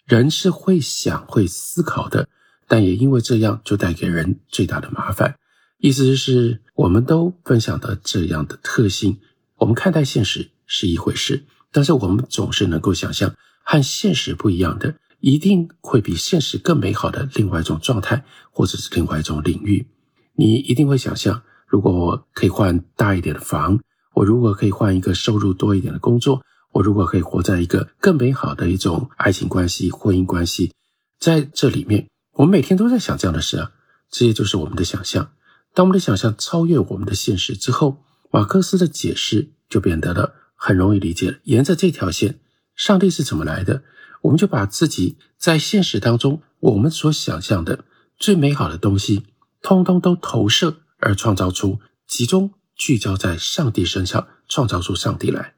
[0.04, 2.28] 人是会想、会思考的，
[2.66, 5.36] 但也因为这样，就带给人最大的麻烦。
[5.78, 9.20] 意思是，我们都分享的这样的特性。
[9.64, 13.34] 我们看待现实是一回事，但是我们总是能够想象
[13.64, 19.86] 和现实不一样的，一定会比现实更美好的另外一种状态，或者是另外一种领域。
[20.34, 23.80] 你一定会想象，如果我可以换大一点的房，
[24.12, 30.74] 我如果可以换一个收入多一点的工作，我如果可以活在一个更美好的一种爱情关系、婚姻关系，
[31.18, 33.72] 在这里面，我们每天都在想这样的事啊。
[34.10, 35.30] 这些就是我们的想象。
[35.72, 41.40] 当我们的想象超越我们的现实之后，马克思的解释就变得了很容易理解。
[41.44, 42.40] 沿着这条线，
[42.74, 43.82] 上帝是怎么来的？
[44.22, 47.84] 我们就把自己在现实当中我们所想象的
[48.18, 49.24] 最美好的东西，
[49.60, 55.54] 通通都投射而创造出，集中聚焦在上帝身上，创造出上帝来。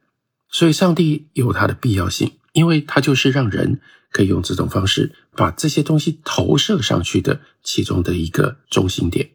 [0.50, 3.80] 所以，上帝有它的必要性，因为它就是让人
[4.10, 9.30] 可以用这种方式把这些东西投射上去的其中的一个中心点。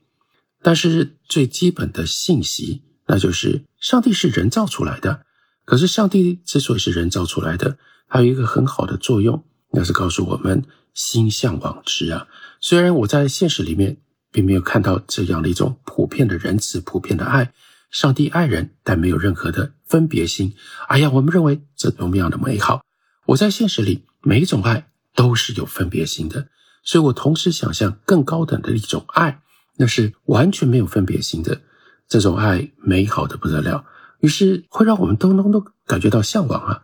[0.61, 5.25] 但是最基本的信息，那就是上帝是人造出来的。
[5.65, 12.27] 可是上帝之所以是人造出来的，还有一个很好的作用，那是告诉我们心向往之啊。
[12.61, 13.97] 虽然我在现实里面
[14.31, 17.51] 并没有看到这样的一种普遍的仁慈、普遍的爱，
[17.89, 20.55] 上帝爱人，但没有任何的分别心。
[20.87, 22.81] 哎呀，我们认为这多么样的美好！
[23.25, 26.47] 我在现实里每一种爱都是有分别心的，
[26.85, 29.41] 所以我同时想象更高等的一种爱。
[29.77, 31.61] 那是完全没有分别心的，
[32.11, 33.85] 这种爱美好的不得了，
[34.19, 36.83] 于是会让我们通通都感觉到向往啊。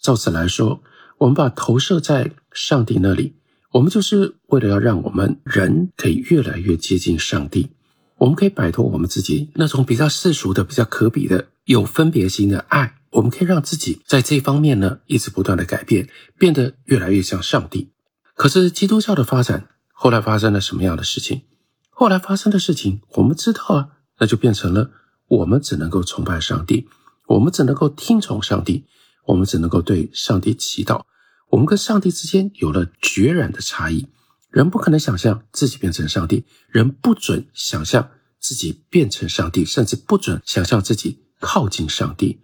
[0.00, 0.80] 照此来说，
[1.18, 3.34] 我们把投射在上帝那里，
[3.72, 7.70] 我们就是为了要让我们人可以越来越接近上帝，
[8.18, 16.08] 我们可以摆脱我们自己那种比较世俗的、比较可比的有分别心的爱，我们可以让自己在这方面呢一直不断的改变，
[16.38, 17.90] 变得越来越像上帝。
[18.36, 21.42] 可是基督教的发展后来发生了什么样的事情？
[21.90, 23.88] 后来发生的事情，我们知道啊，
[24.20, 24.90] 那就变成了
[25.26, 26.88] 我们只能够崇拜上帝，
[27.26, 28.84] 我们只能够听从上帝，
[29.24, 31.02] 我们只能够对上帝祈祷。
[31.48, 34.06] 我们跟上帝之间有了决然的差异。
[34.50, 42.40] 人不可能想象自己变成上帝，人不准想象自己变成上帝，甚至不准想象自己靠近上帝。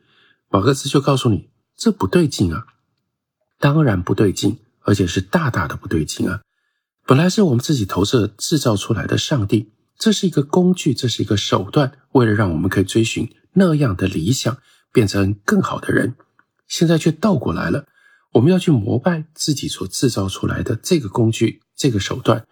[0.49, 2.67] 马克思就告诉你，这不对劲啊！
[3.59, 6.41] 当然不对劲，而且是大大的不对劲啊！
[7.05, 14.57] 本来是我们自己投射制造出来的上帝，这是一个工具，这是一个手段，为了让我们可以追寻那样的理想，
[14.93, 16.15] 变成更好的人。
[16.69, 17.87] 现在却倒过来了，
[18.33, 21.63] 我们要去膜拜自己所制造出来的这个工具。
[21.77, 22.47] 这个手段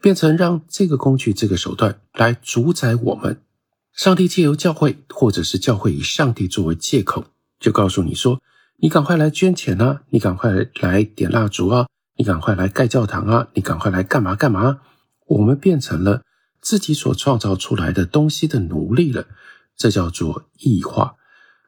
[0.00, 3.40] 变成让这个工具、这个手段来主宰我们。
[3.92, 7.26] 上帝借由教会，或者是教会以上帝作为借口，
[7.60, 8.40] 就告诉你说
[8.82, 10.02] ：“你赶快来捐钱啊！
[10.10, 11.86] 你赶快来点蜡烛啊！
[12.16, 13.46] 你赶快来盖教堂啊！
[13.54, 14.80] 你赶快来干嘛干嘛？”
[15.26, 16.22] 我们变成了
[16.64, 19.28] 自己所创造出来的东西的奴隶了，
[19.76, 21.14] 这叫做异化。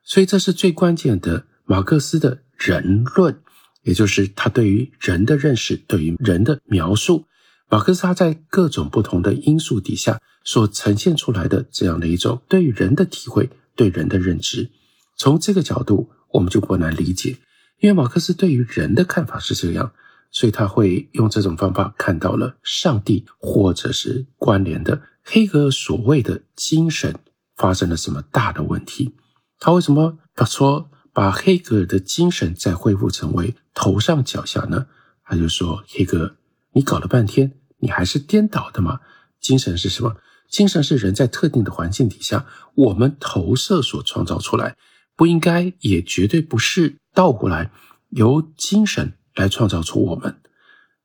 [0.02, 3.42] 所以，这是最关键的马克思的人论。
[3.82, 7.26] 也就是他对于人的认识，对于人的描述，
[7.70, 14.70] 马克思他在各种不同的因素底下所呈现出来的这样的一种对于人的体会，对人的认知，
[15.16, 17.36] 从这个角度我们就不难理解，
[17.78, 19.92] 因为马克思对于人的看法是这样，
[20.36, 27.18] 所以他会用这种方法看到了上帝或者是关联的黑格尔所谓的精神
[27.56, 29.14] 发生了什么大的问题，
[29.58, 30.90] 他为什么把说？
[31.14, 34.88] 把黑格尔的精神再恢复成为头上脚下呢？
[35.24, 36.36] 他就说：“黑格尔，
[36.72, 39.00] 你搞了半天，你还是颠倒的嘛？
[39.40, 40.16] 精神是什么？
[40.50, 44.76] 精神是人在特定的环境底下，我们投射所创造出来，
[45.16, 47.70] 不应该，也绝对不是倒过来，
[48.10, 50.40] 由精神来创造出我们。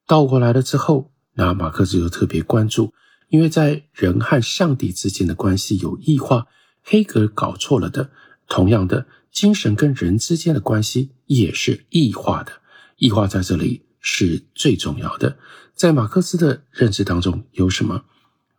[0.07, 2.93] 倒过来了之后，那马克思又特别关注，
[3.29, 6.47] 因为在人和上帝之间的关系有异化，
[6.81, 8.09] 黑格尔搞错了的。
[8.47, 12.51] 同样的。”精神跟人之间的关系也是异化的，
[12.97, 15.37] 异化在这里是最重要的。
[15.73, 18.03] 在马克思的认知当中有什么？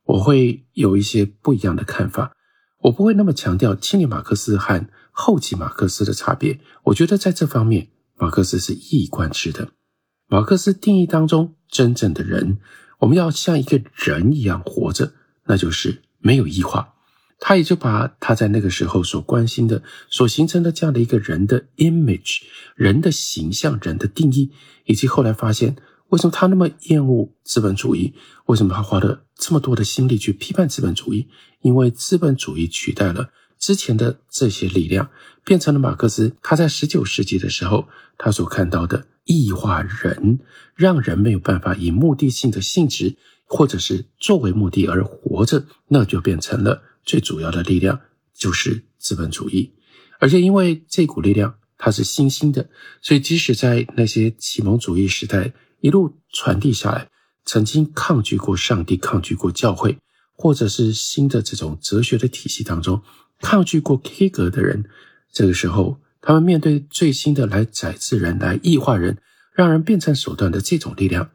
[0.04, 2.32] 我会有一些不一样的看法。
[2.84, 6.58] 我不会那么强调青年马克思和后期马克思的差别。
[6.84, 7.88] 我觉得在这方面，
[8.22, 9.72] 马克思是一以贯之的。
[10.28, 12.58] 马克思定义当中真正的人，
[13.00, 15.12] 我们要像一个人一样活着，
[15.46, 16.94] 那就是没有异化。
[17.40, 22.42] 他也就把他在那个时候所关心的、所形成的这样的一个人的 image、
[22.76, 24.52] 人的形象、人的定义，
[24.84, 25.74] 以及后来发现
[26.10, 28.14] 为什么他那么厌恶资本主义，
[28.46, 31.26] 为什么他花了这么多的心力去批判资本主义？
[31.60, 33.30] 因为资本主义取代了
[33.62, 35.08] 之前的这些力量，
[35.44, 37.86] 变成了马克思他在十九世纪的时候
[38.18, 40.40] 他所看到的异化人，
[40.74, 46.82] 让人没有办法以目的性的性质，或者是作为目的而活着，那就变成了。
[47.04, 48.00] 最主要的力量
[48.34, 49.72] 就是资本主义，
[50.18, 52.68] 而且因为这股力量它是新兴的，
[53.00, 57.08] 所以即使在那些启蒙主义时代一路传递下来，
[57.44, 59.98] 曾经抗拒过上帝、抗拒过教会，
[60.36, 63.02] 或者是新的这种哲学的体系当中
[63.42, 64.88] 抗拒过 K 格的人，
[65.30, 69.18] 这个时候他们面对最新的来宰制人、来异化人、
[69.52, 71.28] 让人变成手段的这种力量，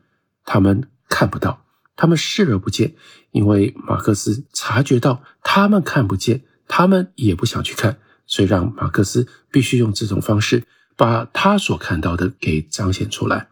[0.43, 1.65] 他们看不到。
[1.99, 2.93] 他们视而不见，
[3.31, 7.97] 因为马克思察觉到他们看不见，他们也不想去看，
[8.27, 10.63] 所以让马克思必须用这种方式
[10.95, 13.49] 把他所看到的给彰显出来。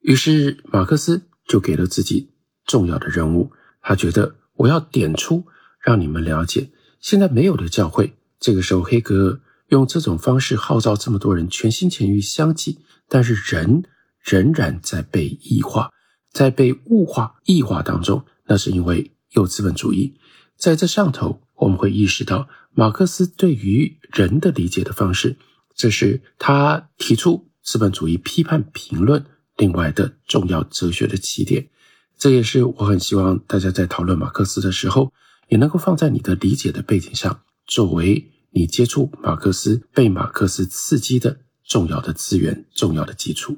[0.00, 2.30] 于是马克思就给了自己
[2.64, 5.44] 重要的任务，他觉得我要点出，
[5.78, 6.70] 让你们了解，
[7.04, 8.14] 现在没有了教会。
[8.40, 12.78] 这个时候，黑格尔用这种方式号召这么多人全心全意相继，
[13.10, 13.84] 但是人
[14.22, 15.90] 仍然在被异化。
[16.32, 20.14] 在被物化、异化当中，那是因为有资本主义
[20.56, 21.42] 在这上头。
[21.56, 25.36] 我们会意识到，马克思对于人的理解的方式，
[25.76, 29.26] 这是他提出资本主义批判评论
[29.58, 31.68] 另外的重要哲学的起点。
[32.16, 35.12] 这也是我很希望大家在讨论马克思的时候，
[35.48, 43.56] 也能够放在你的理解的背景上，作为你接触马克思、被马克思刺激的重要的资源、重要的基础。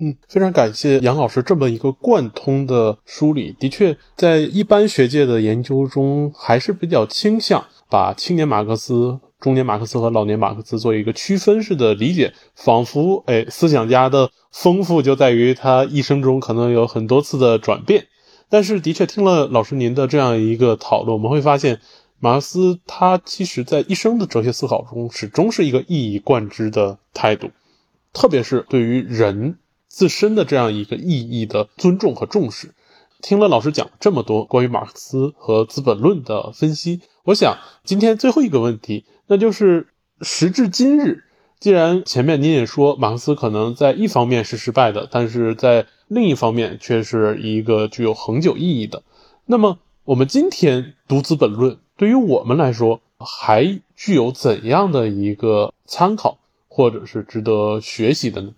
[0.00, 3.52] 嗯，非常感谢杨老师这么一个贯通的梳理。
[3.58, 18.06] 的确，在一般学界的研究中，还是比较倾向把青年马克思、中年马克思和老年马克思做一个区分式的理解，仿佛哎，思想家的丰富就在于他一生中可能有很多次的转变。
[18.48, 21.80] 但是，的确听了老师您的这样一个讨论，我们会发现，
[22.18, 27.50] 马克思他其实在一生的哲学思考中，始终是一个一以贯之的态度，
[28.12, 29.58] 特别是对于人。
[29.90, 32.72] 自身的这样一个意义的尊重和重视，
[33.22, 39.88] 听了老师讲这么多关于马克思和《资本论》的分析，我想今天最后一个问题，那就是
[40.20, 41.24] 时至今日，
[41.60, 49.02] 既然前面您也说马克思可能在一方面是失败的，但是在另一方面却是一个具有恒久意义的，
[49.46, 56.38] 那么我们今天读《资本论》对于我们来说还具有怎样的一个参考，
[56.68, 58.52] 或者是值得学习的呢？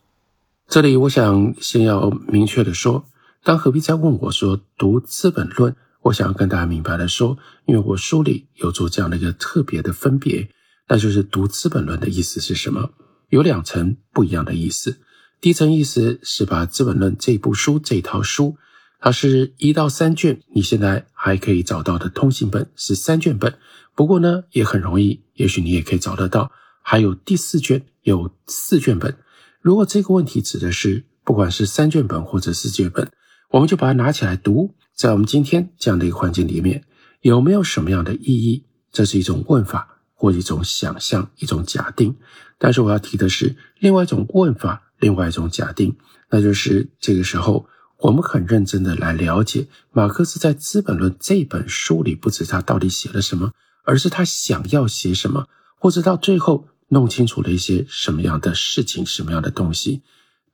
[0.69, 3.05] 这里我想先要明确的说，
[3.43, 5.73] 当何必在问我说读《资本论》，
[6.03, 10.51] 我想要跟大家明白的说，因为我书里有做这样的一个特别的分别。
[10.91, 12.91] 那就是读《资本论》的意思是什么？
[13.29, 14.99] 有两层不一样的意思。
[15.41, 18.57] 第一层意思是把《资本论》这部书这套书，
[18.99, 23.57] 它是一到三卷，你现在还可以找到的通行本是三卷本。
[23.95, 26.51] 不过呢，也很容易，也许你也可以找得到，
[26.83, 29.17] 还有第四卷，有四卷本。
[29.61, 33.09] 如果这个问题指的是不管是三卷本或者四卷本，
[33.51, 34.75] 我们就把它拿起来读。
[34.97, 36.83] 在我们今天这样的一个环境里面，
[37.21, 38.65] 有没有什么样的意义？
[38.91, 39.99] 这是一种问法。
[40.21, 42.15] 或一种想象，一种假定，
[42.59, 45.97] 但是我要提的是另外一种问法，另外一种假定，
[46.29, 47.67] 那就是这个时候
[48.01, 53.53] 我们很认真的来了解马克思在《资本论》这本书里，不止他到底写了什么，
[53.85, 55.47] 而是他想要写什么，
[55.79, 60.03] 或者到最后弄清楚了一些什么样的事情，什么样的东西，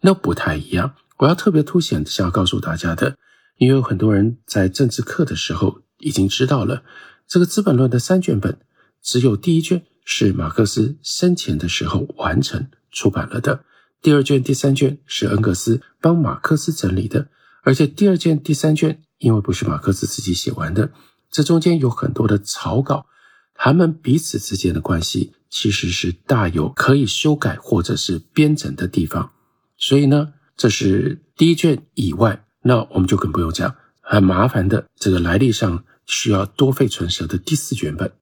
[0.03, 0.95] 那不太一样。
[1.17, 3.17] 我要特别凸显想要告诉大家的，
[3.59, 6.85] 因为有很多人在政治课的时候已经知道了
[7.27, 8.61] 这个《资本论》的三卷本。
[9.03, 13.65] 只有第一卷是马克思生前的时候完成出版了的，
[14.01, 17.29] 第二卷、第三卷是恩格斯帮马克思整理的，
[17.63, 20.93] 而且第二卷、第三卷因为不是马克思自己写完的，
[21.31, 23.07] 这中间有很多的草稿，
[23.55, 29.33] 他们彼此之间的关系其实是大有可以修改或者是编整的地方，
[29.77, 38.13] 所以呢，这是第一卷以外，那我们就更不用讲很麻烦的这个来历上需要多费唇舌的第四卷本。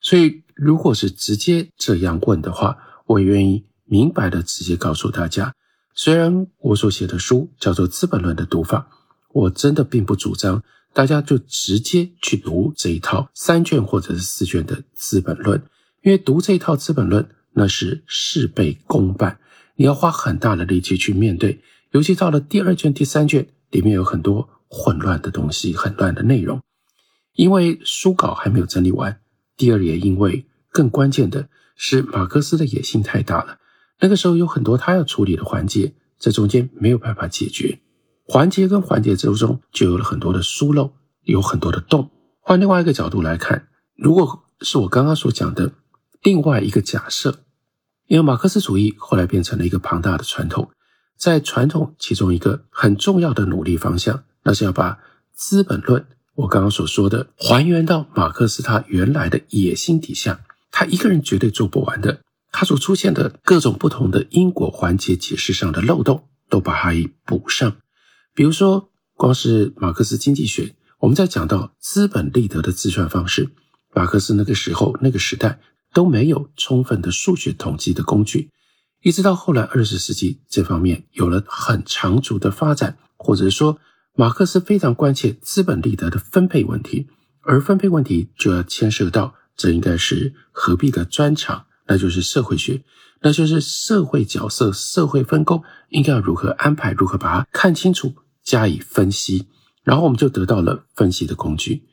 [0.00, 5.54] 所以，如果是直接这样问的话，我愿意明白的直接告诉大家：
[5.94, 8.88] 虽然我所写的书叫做《资本论》的读法，
[9.32, 15.58] 我真的并不主张大家就直接去读这一套三卷或者是四卷的《资本论》，
[16.02, 19.38] 因为读这一套《资本论》那是事倍功半，
[19.76, 21.60] 你要花很大的力气去面对，
[21.92, 26.62] 尤其到了第二卷、第三卷，里面有很多混乱的东西、很乱的内容，
[27.34, 29.20] 因为书稿还没有整理完。
[29.60, 33.58] 第二，也因为更关键的是，马克思的野心太大了。
[34.00, 37.78] 那个时候有很多他要处理的环节，这中间没有办法解决。
[38.24, 40.94] 环节跟环节之中就有了很多的疏漏，
[41.24, 42.10] 有很多的洞。
[42.40, 45.74] 换另外一个角度来看，如果是我刚刚所讲的
[46.22, 47.40] 另外一个假设，
[48.06, 50.70] 因为马克思主义后来变成了一个庞大的传统，
[51.18, 54.94] 在传统其中一个很重要的努力方向，那是要把
[55.34, 56.00] 《资本论》。
[56.40, 62.22] 我刚刚所说的，还原到马克思他原来的野心底下，他一个人绝对做不完的。
[62.50, 67.76] 他所出现的各种不同的因果环节解释上的漏洞，都把它给补上。
[68.34, 73.50] 比如说，光是马克思经济学，我们在讲到资本利得的计算方式，
[73.94, 75.60] 马克思那个时候那个时代
[75.92, 78.50] 都没有充分的数学统计的工具，
[79.02, 83.78] 一直到后来二十世纪，这方面有了很长足的发展，或者说。
[84.14, 87.08] 马克思非常关切资本利得的分配问题，
[87.42, 92.82] 而分配问题就要牵涉到，这应该是何必的专长，那就是社会学，
[93.22, 99.46] 那就是社会角色、社会分工应该要如何安排，如何把它看清楚，加以分析，
[99.84, 101.84] 然后我们就得到了分析的工具。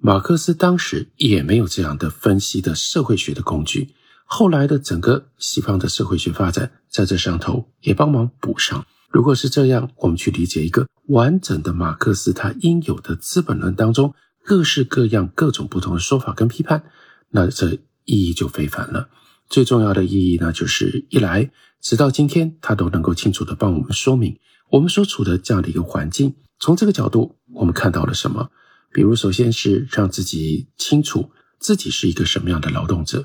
[0.00, 3.94] 马克思当时也没有这样的分析的社会学的工具，
[4.24, 8.86] 后来的整个西方的社会学发展在这上头也帮忙补上。
[9.10, 16.84] 如果是这样，我们去理解一个完整的马克思他应有的《资本论》当中各式各样、各种不同的说法跟批判，
[17.30, 17.72] 那这
[18.04, 19.08] 意义就非凡了。
[19.48, 21.50] 最重要的意义呢，就是一来，
[21.80, 24.38] 直到今天，他都能够清楚的帮我们说明
[24.70, 26.34] 我们所处的这样的一个环境。
[26.60, 28.50] 从这个角度，我们看到了什么？
[28.92, 33.24] 比如，首先是让自己清楚自己是一个什么样的劳动者。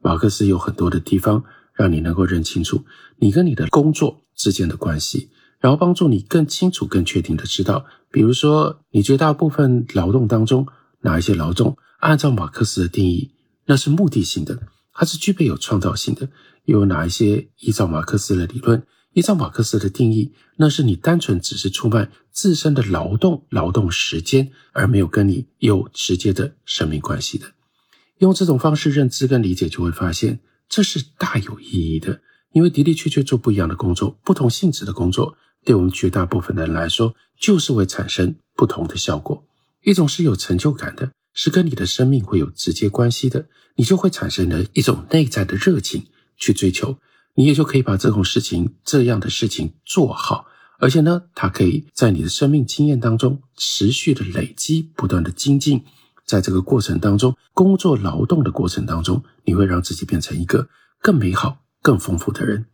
[0.00, 1.44] 马克思有很多的地方。
[1.80, 2.84] 让你能够认清楚
[3.16, 10.66] 你跟你的工作之间的关系，然后帮助你更清楚、更确定的知道，比如说你绝大部分劳动当中
[11.00, 13.30] 哪一些劳动，按照马克思的定义，
[13.64, 14.60] 那是目的性的，
[14.92, 16.26] 它是具备有创造性的；
[16.66, 18.82] 又有哪一些依照马克思的理论，
[19.14, 27.46] 依照马克思的定义，那是你单纯只是出卖自身的劳动、劳动时间，而没有跟你有直接的生命关系的。
[28.18, 30.40] 用这种方式认知跟理解，就会发现。
[30.70, 39.44] 这是大有意义的，因为的的确确做不一样的工作，不同性质的工作，对我们绝大部分的人来说，就是会产生不同的效果。
[39.82, 46.06] 一种是有成就感的，是跟你的生命会有直接关系的，你就会产生了一种内在的热情
[46.36, 46.96] 去追求。
[47.34, 50.46] 你也就可以把这种事情、这样的事情做好。
[50.78, 55.84] 而且呢，它可以在你的生命经验当中持续的累积，不断的精进。
[56.30, 60.68] 在这个过程当中，工作劳动的过程当中，你会让自己变成一个
[61.02, 62.66] 更美好、更丰富的人。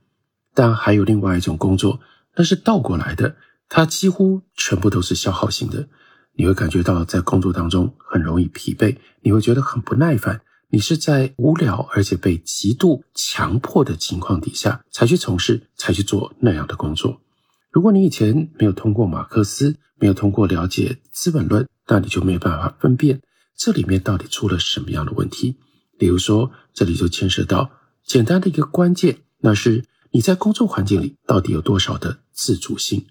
[0.53, 2.01] 但还有另外一种工作，
[2.35, 3.37] 那是倒过来的，
[3.71, 5.89] 它几乎全部都是消耗性的。
[6.35, 10.43] 你会感觉到在工作当中很容易疲惫，你会觉得很不耐烦。
[10.69, 17.23] 你是在无聊而且被极度强迫的情况底下才去从事、才去做那样的工作。
[17.71, 23.23] 如果你以前没有通过马克思，没有通过了解《资本论》，那你就没有办法分辨
[23.57, 25.57] 这里面到底出了什么样的问题。
[25.99, 27.71] 比如说，这里就牵涉到
[28.05, 33.07] 简单的一个关键，那是你在工作环境里到底有多少的自主性。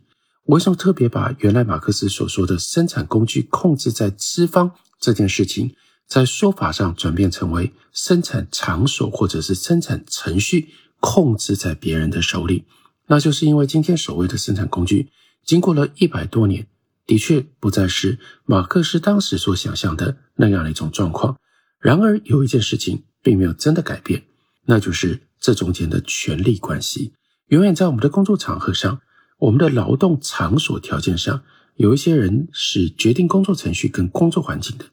[0.45, 5.75] 为什么特别把原来马克思所说的生产工具控制在资方这件事情，
[6.07, 10.69] 在说法上转变成为生产场所或者是生产程序
[10.99, 12.65] 控制在别人的手里？
[13.07, 15.09] 那就是因为今天所谓的生产工具，
[15.43, 16.67] 经过了一百多年，
[17.05, 21.37] 的确不再是马克思当时所想象的那样的一种状况。
[21.79, 24.23] 然而，有一件事情并没有真的改变，
[24.65, 27.13] 那就是这中间的权力关系。
[27.47, 29.01] 永远在我们的工作场合上，
[29.37, 31.43] 我们的劳动场所条件上，
[31.75, 34.85] 有一些人是决定工作程序跟工作环境的，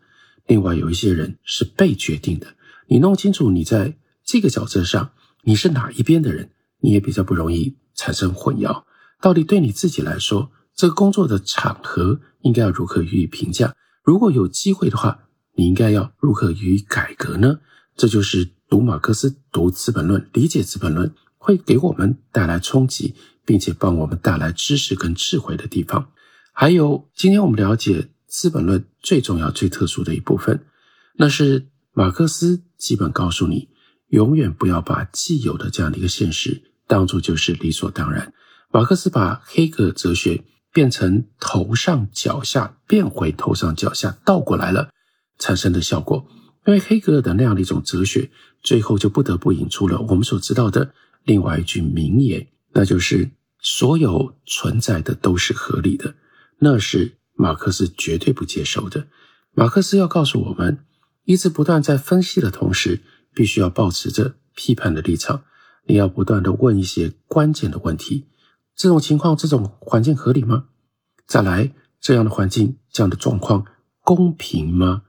[0.47, 2.55] 另外有一些人是被决定的。
[2.89, 6.51] 你弄清楚你在这个角色上你是哪一边的人，
[6.81, 7.77] 你也比较不容易。
[7.95, 8.85] 产生混淆，
[9.21, 13.75] 到底对你自己来说，这个工作的场合应该要如何予以评价？
[14.03, 17.61] 如果有机会的话，你应该要如何予以改革呢？
[17.97, 23.15] 这就是读马克思、读《资本论》、理解《资本论》会给我们带来冲击，
[23.45, 26.11] 并且帮我们带来知识跟智慧的地方。
[26.53, 30.65] 还有，今天我们了解《资本论》最重要、最特殊的一部分，
[31.17, 33.69] 那是马克思基本告诉你，
[34.09, 36.63] 永远不要把既有的这样的一个现实。
[36.87, 38.33] 当做就是理所当然。
[38.71, 44.91] 马克思把黑格尔哲学变成头上脚下，变回头上脚下，倒过来了，
[45.39, 46.27] 产生的效果。
[46.65, 48.31] 因为黑格尔的那样的一种哲学，
[48.63, 50.95] 最后就不得不引出了我们所知道的
[51.25, 56.15] 另外一句名言，那就是所有存在的都是合理的。
[56.59, 59.09] 那是马克思绝对不接受的。
[59.53, 60.85] 马克思要告诉我们，
[61.25, 63.01] 一直不断在分析的同时，
[63.35, 65.43] 必须要保持着批判的立场。
[65.87, 68.29] 你要不断的问一些关键的问题，
[68.75, 70.65] 这种情况、这种环境合理吗？
[71.27, 73.67] 再来，这样的环境、这样的状况
[74.01, 75.03] 公平吗？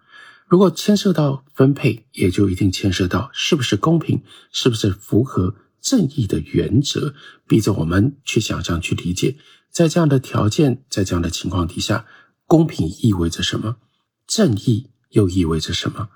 [0.47, 7.15] 如果牵涉到分配，也就一定牵涉到是不是公平，是不是符合正义的原则，
[7.47, 9.37] 逼着我们去想象、去理解，
[9.71, 12.05] 在这样的条件、在这样的情况底下，
[12.45, 13.77] 公平意味着什么？
[14.27, 16.09] 正义又意味着什么？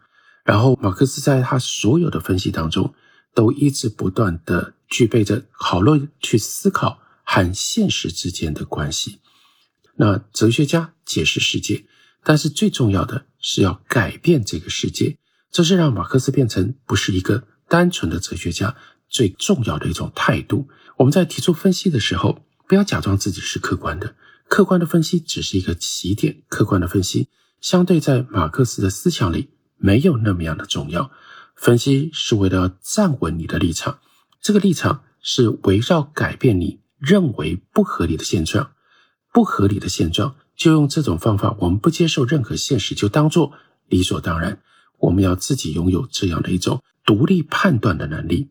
[0.44, 2.94] 然后，马克思在他所有的分析当中。
[3.36, 6.98] 都一直不断的具备着讨论、去思考
[7.30, 9.20] 和现实之间的关系。
[9.98, 11.86] 那哲学家解释世界，
[12.24, 15.18] 但是最重要的是要改变这个世界。
[15.52, 18.78] 这是让马克思变成不是一个单纯的哲学家
[19.10, 20.70] 最重要的一种态度。
[20.96, 24.16] 我们在提出分析的时候，不要假装自己是客观的，
[24.48, 26.44] 客观的分析只是一个起点。
[26.48, 27.28] 客观的分析
[27.60, 31.12] 相对在马克思的思想里没有那么样的重要。
[31.56, 34.00] 分析是为了站稳你的立场，
[34.42, 38.72] 这个立场是围绕改变你认为不合理的现状，
[39.34, 41.56] 不合理的现状就用这种方法。
[41.60, 43.54] 我们不接受任何现实，就当做
[43.88, 44.62] 理所当然。
[45.00, 48.50] 我们要自己拥有这样的一种独立判断的能力。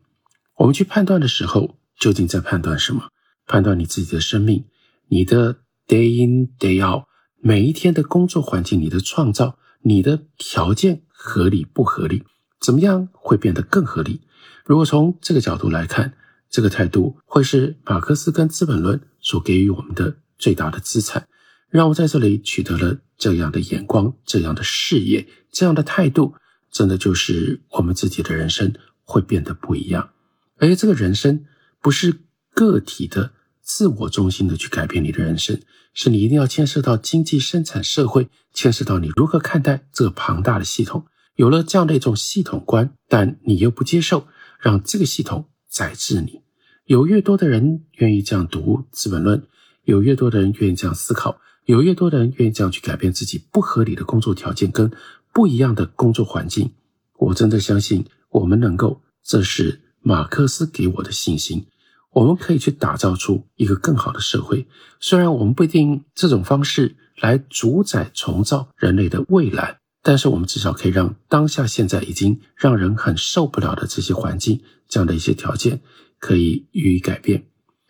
[0.55, 3.09] 我们去判断的时候，究竟在判断什么？
[3.45, 4.65] 判断你自己的生命，
[5.07, 5.55] 你的
[5.87, 7.03] day in day out，
[7.41, 12.23] 每一天的工作环境，你的创造，你的条件合理不合理？
[12.59, 14.21] 怎么样会变得更合理？
[14.65, 16.16] 如果从这个角度来看，
[16.49, 21.27] 这个态度会是马克思跟《资本论》所给予我们的最大的资产。
[21.69, 26.33] 让我在这里取得了这样的眼光、这样的视野、这样的态度，
[26.71, 28.73] 真的就是我们自己的人生
[29.03, 30.11] 会变得不一样。
[30.57, 31.45] 而且这个人生
[31.81, 32.21] 不是
[32.53, 35.59] 个体的自我中心的去改变你的人生，
[35.93, 41.05] 是你一定要牵涉到经济生产社会，牵涉到你如何看待这个庞大的系统。
[41.35, 44.27] 有了这样的一种系统观，但你又不接受
[44.59, 46.41] 让这个系统宰制你。
[46.85, 49.41] 有越多的人愿意这样读《资本论》，
[49.83, 54.91] 有越多的人愿意这样思考，有越多的人愿意这样去改变自己不合理的工作条件跟
[55.31, 56.71] 不一样的工作环境。
[57.19, 61.67] 我真的相信我们能够，这是马克思给我的信心。
[62.13, 64.65] 我们可以去打造出一个更好的社会。
[64.99, 69.81] 虽然我们不一定这种方式来主宰重造人类的未来。
[70.07, 75.81] 但是我们至少可以让当下现在已经让人很受不了的这些环境，这样的一些条件，
[76.17, 77.47] 可以予以改变，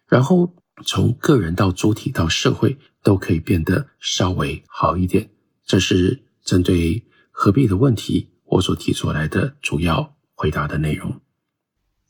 [0.07, 5.29] 然后从个人到主体到社会都可以变得稍微好一点。
[5.63, 11.21] 这是针对何必的问题，我所提出来的主要回答的内容。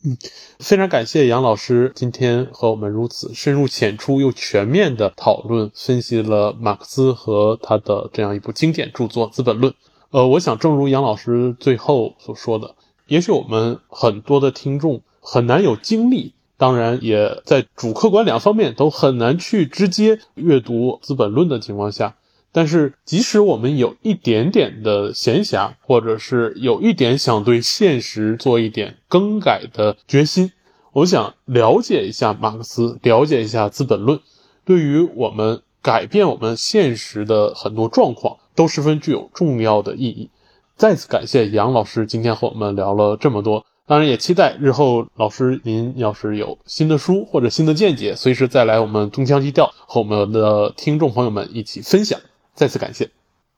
[0.06, 0.18] 嗯，
[0.60, 9.74] 非常感谢杨老师今天和我们如此深入浅出又全面的讨论分析了马克思和他的这样一部经典著作《资本论》。
[10.18, 12.74] 呃，我想正如杨老师最后所说的，
[13.06, 22.16] 也许我们很多的听众很难有精力，当然也在主客观两方面都很难去直接阅读《资本论》的情况下。
[22.52, 30.52] 但是，即使我们有一点点的闲暇，或者是有一点想对现实做一点更改的决心，
[30.94, 34.18] 我想了解一下马克思，了解一下《资本论》，
[34.66, 40.30] 对于我们改变我们现实的很多状况，都十分具有重要的意义。
[40.76, 52.20] 再次感谢杨老师今天和我们聊了这么多，当然也期待日后老师您要是有新的书或者新的见解，随时再来我们东腔西调和我们的听众朋友们一起分享。
[52.54, 53.12] 再次感谢，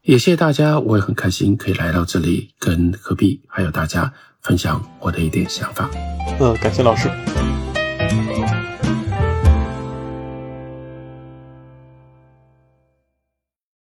[0.04, 5.90] 也谢谢大家，我也很开心可以来到这里，跟何必还有大家分享我的一点想法。
[6.40, 7.10] 嗯，感谢老师。